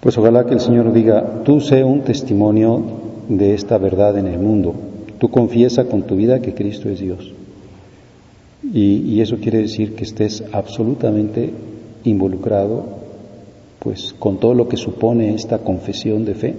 Pues 0.00 0.16
ojalá 0.18 0.46
que 0.46 0.54
el 0.54 0.60
Señor 0.60 0.92
diga, 0.92 1.42
tú 1.44 1.60
sé 1.60 1.84
un 1.84 2.00
testimonio 2.00 2.82
de 3.28 3.54
esta 3.54 3.78
verdad 3.78 4.18
en 4.18 4.26
el 4.26 4.38
mundo. 4.38 4.74
Tú 5.18 5.28
confiesa 5.28 5.84
con 5.84 6.02
tu 6.02 6.16
vida 6.16 6.40
que 6.40 6.54
Cristo 6.54 6.88
es 6.88 7.00
Dios. 7.00 7.32
Y, 8.72 9.20
eso 9.20 9.36
quiere 9.36 9.58
decir 9.58 9.94
que 9.94 10.04
estés 10.04 10.44
absolutamente 10.52 11.50
involucrado 12.04 12.99
pues 13.80 14.14
con 14.18 14.38
todo 14.38 14.54
lo 14.54 14.68
que 14.68 14.76
supone 14.76 15.34
esta 15.34 15.58
confesión 15.58 16.24
de 16.24 16.34
fe. 16.34 16.54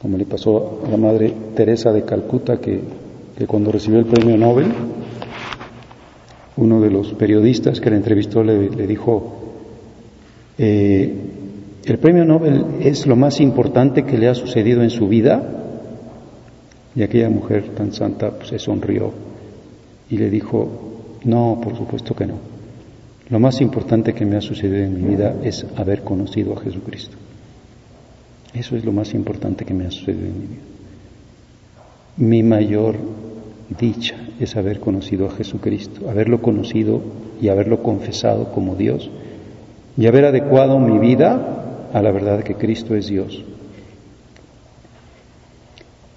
Como 0.00 0.18
le 0.18 0.26
pasó 0.26 0.80
a 0.84 0.90
la 0.90 0.96
madre 0.96 1.32
Teresa 1.54 1.92
de 1.92 2.04
Calcuta 2.04 2.58
que, 2.60 2.80
cuando 3.46 3.70
recibió 3.70 4.00
el 4.00 4.06
premio 4.06 4.36
Nobel, 4.36 4.66
uno 6.56 6.80
de 6.80 6.90
los 6.90 7.12
periodistas 7.14 7.80
que 7.80 7.88
la 7.88 7.96
entrevistó 7.96 8.42
le, 8.42 8.68
dijo, 8.86 9.32
eh, 10.58 11.14
el 11.84 11.98
premio 11.98 12.24
Nobel 12.24 12.64
es 12.80 13.06
lo 13.06 13.14
más 13.14 13.40
importante 13.40 14.02
que 14.02 14.18
le 14.18 14.28
ha 14.28 14.34
sucedido 14.34 14.82
en 14.82 14.90
su 14.90 15.06
vida. 15.06 15.60
Y 16.94 17.02
aquella 17.02 17.30
mujer 17.30 17.70
tan 17.76 17.92
santa 17.92 18.30
pues, 18.32 18.48
se 18.48 18.58
sonrió 18.58 19.12
y 20.10 20.18
le 20.18 20.28
dijo, 20.28 20.68
no, 21.24 21.60
por 21.62 21.76
supuesto 21.76 22.14
que 22.14 22.26
no. 22.26 22.51
Lo 23.32 23.40
más 23.40 23.62
importante 23.62 24.12
que 24.12 24.26
me 24.26 24.36
ha 24.36 24.42
sucedido 24.42 24.84
en 24.84 24.94
mi 24.94 25.08
vida 25.08 25.34
es 25.42 25.64
haber 25.76 26.02
conocido 26.02 26.52
a 26.52 26.60
Jesucristo. 26.60 27.16
Eso 28.52 28.76
es 28.76 28.84
lo 28.84 28.92
más 28.92 29.14
importante 29.14 29.64
que 29.64 29.72
me 29.72 29.86
ha 29.86 29.90
sucedido 29.90 30.26
en 30.26 30.38
mi 30.38 30.46
vida. 30.48 30.60
Mi 32.18 32.42
mayor 32.42 32.96
dicha 33.80 34.16
es 34.38 34.54
haber 34.54 34.80
conocido 34.80 35.28
a 35.28 35.30
Jesucristo, 35.30 36.10
haberlo 36.10 36.42
conocido 36.42 37.00
y 37.40 37.48
haberlo 37.48 37.82
confesado 37.82 38.52
como 38.52 38.74
Dios 38.74 39.08
y 39.96 40.06
haber 40.06 40.26
adecuado 40.26 40.78
mi 40.78 40.98
vida 40.98 41.88
a 41.90 42.02
la 42.02 42.10
verdad 42.10 42.42
que 42.42 42.56
Cristo 42.56 42.94
es 42.94 43.06
Dios. 43.06 43.42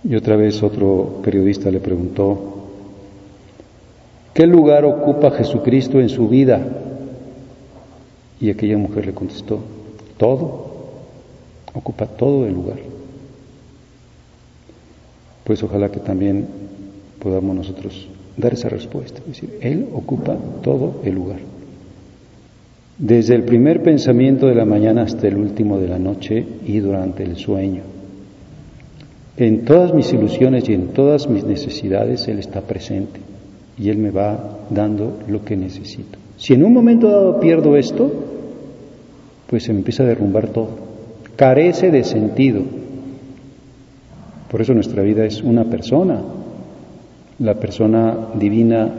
Y 0.04 0.16
otra 0.18 0.36
vez 0.36 0.62
otro 0.62 1.22
periodista 1.24 1.72
le 1.72 1.80
preguntó, 1.80 2.68
¿qué 4.34 4.46
lugar 4.46 4.84
ocupa 4.84 5.32
Jesucristo 5.32 6.02
en 6.02 6.10
su 6.10 6.28
vida? 6.28 6.82
Y 8.46 8.52
aquella 8.52 8.78
mujer 8.78 9.08
le 9.08 9.14
contestó, 9.16 9.58
todo, 10.18 10.68
ocupa 11.74 12.06
todo 12.06 12.46
el 12.46 12.54
lugar. 12.54 12.78
Pues 15.44 15.64
ojalá 15.64 15.90
que 15.90 16.00
también 16.00 16.46
podamos 17.20 17.56
nosotros 17.56 18.08
dar 18.38 18.54
esa 18.54 18.70
respuesta, 18.70 19.18
es 19.22 19.26
decir, 19.26 19.58
Él 19.62 19.88
ocupa 19.92 20.38
todo 20.62 21.02
el 21.04 21.16
lugar. 21.16 21.40
Desde 23.00 23.34
el 23.34 23.46
primer 23.46 23.82
pensamiento 23.82 24.46
de 24.46 24.54
la 24.54 24.66
mañana 24.66 25.02
hasta 25.02 25.28
el 25.28 25.38
último 25.38 25.80
de 25.80 25.88
la 25.88 25.98
noche 25.98 26.46
y 26.68 26.78
durante 26.78 27.24
el 27.24 27.38
sueño. 27.38 27.82
En 29.38 29.66
todas 29.66 29.92
mis 29.92 30.14
ilusiones 30.14 30.70
y 30.70 30.76
en 30.76 30.90
todas 30.90 31.28
mis 31.28 31.44
necesidades 31.44 32.28
Él 32.28 32.38
está 32.38 32.62
presente 32.62 33.20
y 33.76 33.90
Él 33.90 33.98
me 33.98 34.12
va 34.12 34.60
dando 34.70 35.18
lo 35.28 35.44
que 35.44 35.58
necesito. 35.58 36.20
Si 36.38 36.54
en 36.54 36.64
un 36.64 36.74
momento 36.74 37.10
dado 37.10 37.40
pierdo 37.40 37.76
esto, 37.76 38.34
pues 39.48 39.64
se 39.64 39.72
empieza 39.72 40.04
a 40.04 40.08
derrumbar 40.08 40.50
todo. 40.50 40.70
Carece 41.36 41.92
de 41.92 42.04
sentido. 42.04 42.64
Por 44.50 44.62
eso 44.62 44.74
nuestra 44.74 45.04
vida 45.04 45.26
es 45.26 45.42
una 45.42 45.66
persona, 45.66 46.22
la 47.40 47.56
persona 47.56 48.30
divina 48.36 48.90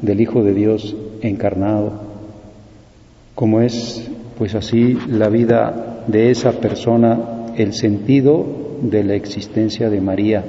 del 0.00 0.20
Hijo 0.20 0.42
de 0.42 0.54
Dios 0.54 0.96
encarnado, 1.20 1.92
como 3.34 3.60
es 3.60 4.08
pues 4.38 4.54
así 4.54 4.96
la 5.08 5.28
vida 5.28 6.04
de 6.06 6.30
esa 6.30 6.52
persona, 6.52 7.52
el 7.56 7.74
sentido 7.74 8.46
de 8.82 9.04
la 9.04 9.14
existencia 9.14 9.90
de 9.90 10.00
María 10.00 10.44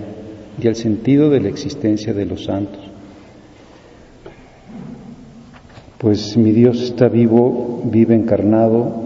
y 0.61 0.67
el 0.67 0.75
sentido 0.75 1.29
de 1.29 1.41
la 1.41 1.49
existencia 1.49 2.13
de 2.13 2.25
los 2.25 2.45
santos. 2.45 2.79
Pues 5.97 6.37
mi 6.37 6.51
Dios 6.51 6.81
está 6.81 7.07
vivo, 7.09 7.81
vive 7.85 8.15
encarnado 8.15 9.02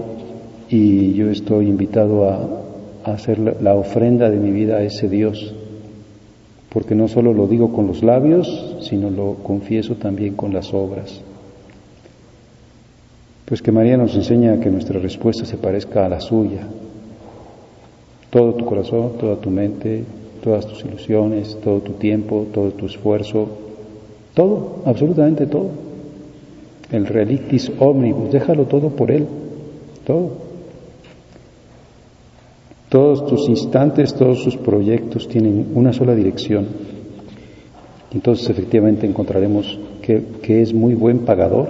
y 0.69 1.13
yo 1.13 1.29
estoy 1.29 1.67
invitado 1.67 2.29
a, 2.29 2.63
hacer 3.03 3.39
la 3.39 3.73
ofrenda 3.73 4.29
de 4.29 4.37
mi 4.37 4.51
vida 4.51 4.77
a 4.77 4.83
ese 4.83 5.07
Dios, 5.07 5.53
porque 6.69 6.93
no 6.93 7.07
solo 7.07 7.33
lo 7.33 7.47
digo 7.47 7.71
con 7.71 7.87
los 7.87 8.03
labios, 8.03 8.75
sino 8.81 9.09
lo 9.09 9.35
confieso 9.35 9.95
también 9.95 10.35
con 10.35 10.53
las 10.53 10.73
obras. 10.73 11.21
Pues 13.45 13.61
que 13.61 13.71
María 13.71 13.95
nos 13.95 14.13
enseña 14.13 14.59
que 14.59 14.69
nuestra 14.69 14.99
respuesta 14.99 15.45
se 15.45 15.55
parezca 15.55 16.05
a 16.05 16.09
la 16.09 16.19
suya. 16.19 16.67
Todo 18.29 18.55
tu 18.55 18.65
corazón, 18.65 19.13
toda 19.17 19.37
tu 19.37 19.49
mente, 19.49 20.03
todas 20.43 20.67
tus 20.67 20.83
ilusiones, 20.83 21.57
todo 21.63 21.79
tu 21.79 21.93
tiempo, 21.93 22.47
todo 22.53 22.71
tu 22.71 22.87
esfuerzo, 22.87 23.47
todo, 24.33 24.81
absolutamente 24.85 25.45
todo. 25.45 25.69
El 26.91 27.05
relictis 27.05 27.71
omnibus, 27.79 28.33
déjalo 28.33 28.65
todo 28.65 28.89
por 28.89 29.11
Él, 29.11 29.27
todo. 30.05 30.46
Todos 32.89 33.25
tus 33.25 33.49
instantes, 33.49 34.13
todos 34.13 34.43
sus 34.43 34.55
proyectos 34.55 35.27
tienen 35.27 35.67
una 35.75 35.91
sola 35.91 36.15
dirección. 36.15 36.67
Entonces 38.13 38.49
efectivamente 38.49 39.05
encontraremos 39.05 39.77
que, 40.01 40.61
es 40.61 40.73
muy 40.73 40.95
buen 40.95 41.19
pagador, 41.19 41.67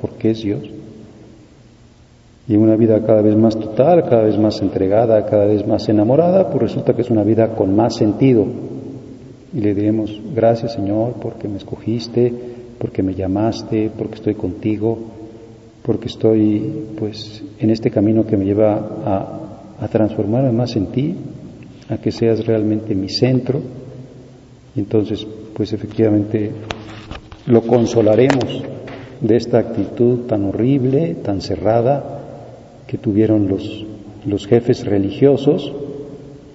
porque 0.00 0.30
es 0.30 0.42
Dios 0.42 0.76
y 2.48 2.56
una 2.56 2.76
vida 2.76 3.00
cada 3.04 3.22
vez 3.22 3.36
más 3.36 3.56
total, 3.56 4.04
cada 4.04 4.22
vez 4.22 4.38
más 4.38 4.60
entregada, 4.62 5.26
cada 5.26 5.46
vez 5.46 5.66
más 5.66 5.88
enamorada, 5.88 6.48
pues 6.48 6.62
resulta 6.62 6.94
que 6.94 7.02
es 7.02 7.10
una 7.10 7.24
vida 7.24 7.54
con 7.56 7.74
más 7.74 7.96
sentido. 7.96 8.46
Y 9.52 9.60
le 9.60 9.74
diremos, 9.74 10.20
gracias 10.34 10.74
Señor 10.74 11.14
porque 11.20 11.48
me 11.48 11.56
escogiste, 11.56 12.32
porque 12.78 13.02
me 13.02 13.14
llamaste, 13.14 13.90
porque 13.96 14.16
estoy 14.16 14.34
contigo, 14.34 14.96
porque 15.82 16.06
estoy 16.06 16.86
pues 16.98 17.42
en 17.58 17.70
este 17.70 17.90
camino 17.90 18.24
que 18.24 18.36
me 18.36 18.44
lleva 18.44 18.74
a, 19.04 19.45
a 19.80 19.88
transformarme 19.88 20.52
más 20.52 20.76
en 20.76 20.86
ti, 20.86 21.14
a 21.88 21.98
que 21.98 22.10
seas 22.10 22.44
realmente 22.46 22.94
mi 22.94 23.08
centro. 23.08 23.60
Entonces 24.74 25.26
pues 25.54 25.72
efectivamente 25.72 26.52
lo 27.46 27.62
consolaremos 27.62 28.62
de 29.20 29.36
esta 29.36 29.58
actitud 29.58 30.26
tan 30.26 30.44
horrible, 30.44 31.16
tan 31.22 31.40
cerrada, 31.40 32.20
que 32.86 32.98
tuvieron 32.98 33.48
los, 33.48 33.84
los 34.26 34.46
jefes 34.46 34.84
religiosos 34.84 35.72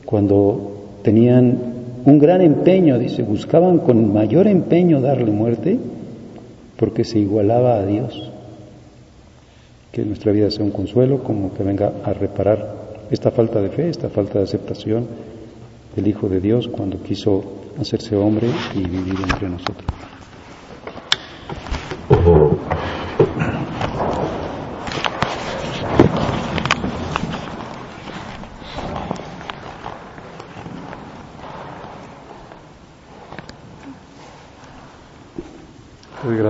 cuando 0.05 0.99
tenían 1.03 1.57
un 2.05 2.19
gran 2.19 2.41
empeño, 2.41 2.97
dice, 2.99 3.23
buscaban 3.23 3.79
con 3.79 4.13
mayor 4.13 4.47
empeño 4.47 5.01
darle 5.01 5.31
muerte 5.31 5.79
porque 6.77 7.03
se 7.03 7.19
igualaba 7.19 7.75
a 7.75 7.85
Dios. 7.85 8.31
Que 9.91 10.03
nuestra 10.03 10.31
vida 10.31 10.49
sea 10.51 10.63
un 10.63 10.71
consuelo, 10.71 11.23
como 11.23 11.53
que 11.53 11.63
venga 11.63 11.91
a 12.03 12.13
reparar 12.13 12.80
esta 13.11 13.29
falta 13.29 13.61
de 13.61 13.69
fe, 13.69 13.89
esta 13.89 14.09
falta 14.09 14.39
de 14.39 14.45
aceptación 14.45 15.07
del 15.95 16.07
Hijo 16.07 16.29
de 16.29 16.39
Dios 16.39 16.69
cuando 16.69 17.03
quiso 17.03 17.43
hacerse 17.79 18.15
hombre 18.15 18.47
y 18.73 18.79
vivir 18.87 19.19
entre 19.21 19.49
nosotros. 19.49 19.85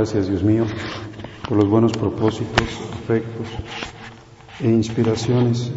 gracias, 0.02 0.28
Dios 0.28 0.44
mío, 0.44 0.66
por 1.48 1.58
los 1.58 1.70
buenos 1.70 1.92
propósitos, 1.92 2.68
afectos 3.04 3.48
e 4.60 4.68
inspiraciones 4.68 5.72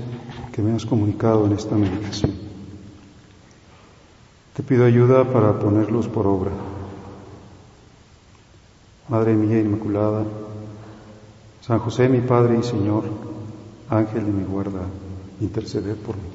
que 0.54 0.62
me 0.62 0.72
has 0.72 0.86
comunicado 0.86 1.46
en 1.46 1.52
esta 1.54 1.74
meditación. 1.74 2.30
Te 4.54 4.62
pido 4.62 4.84
ayuda 4.84 5.24
para 5.24 5.58
ponerlos 5.58 6.06
por 6.06 6.28
obra. 6.28 6.52
Madre 9.08 9.34
mía 9.34 9.58
Inmaculada, 9.58 10.22
San 11.60 11.80
José 11.80 12.08
mi 12.08 12.20
Padre 12.20 12.56
y 12.60 12.62
Señor, 12.62 13.02
Ángel 13.90 14.26
de 14.26 14.30
mi 14.30 14.44
guarda, 14.44 14.82
interceder 15.40 15.96
por 15.96 16.14
mí. 16.14 16.33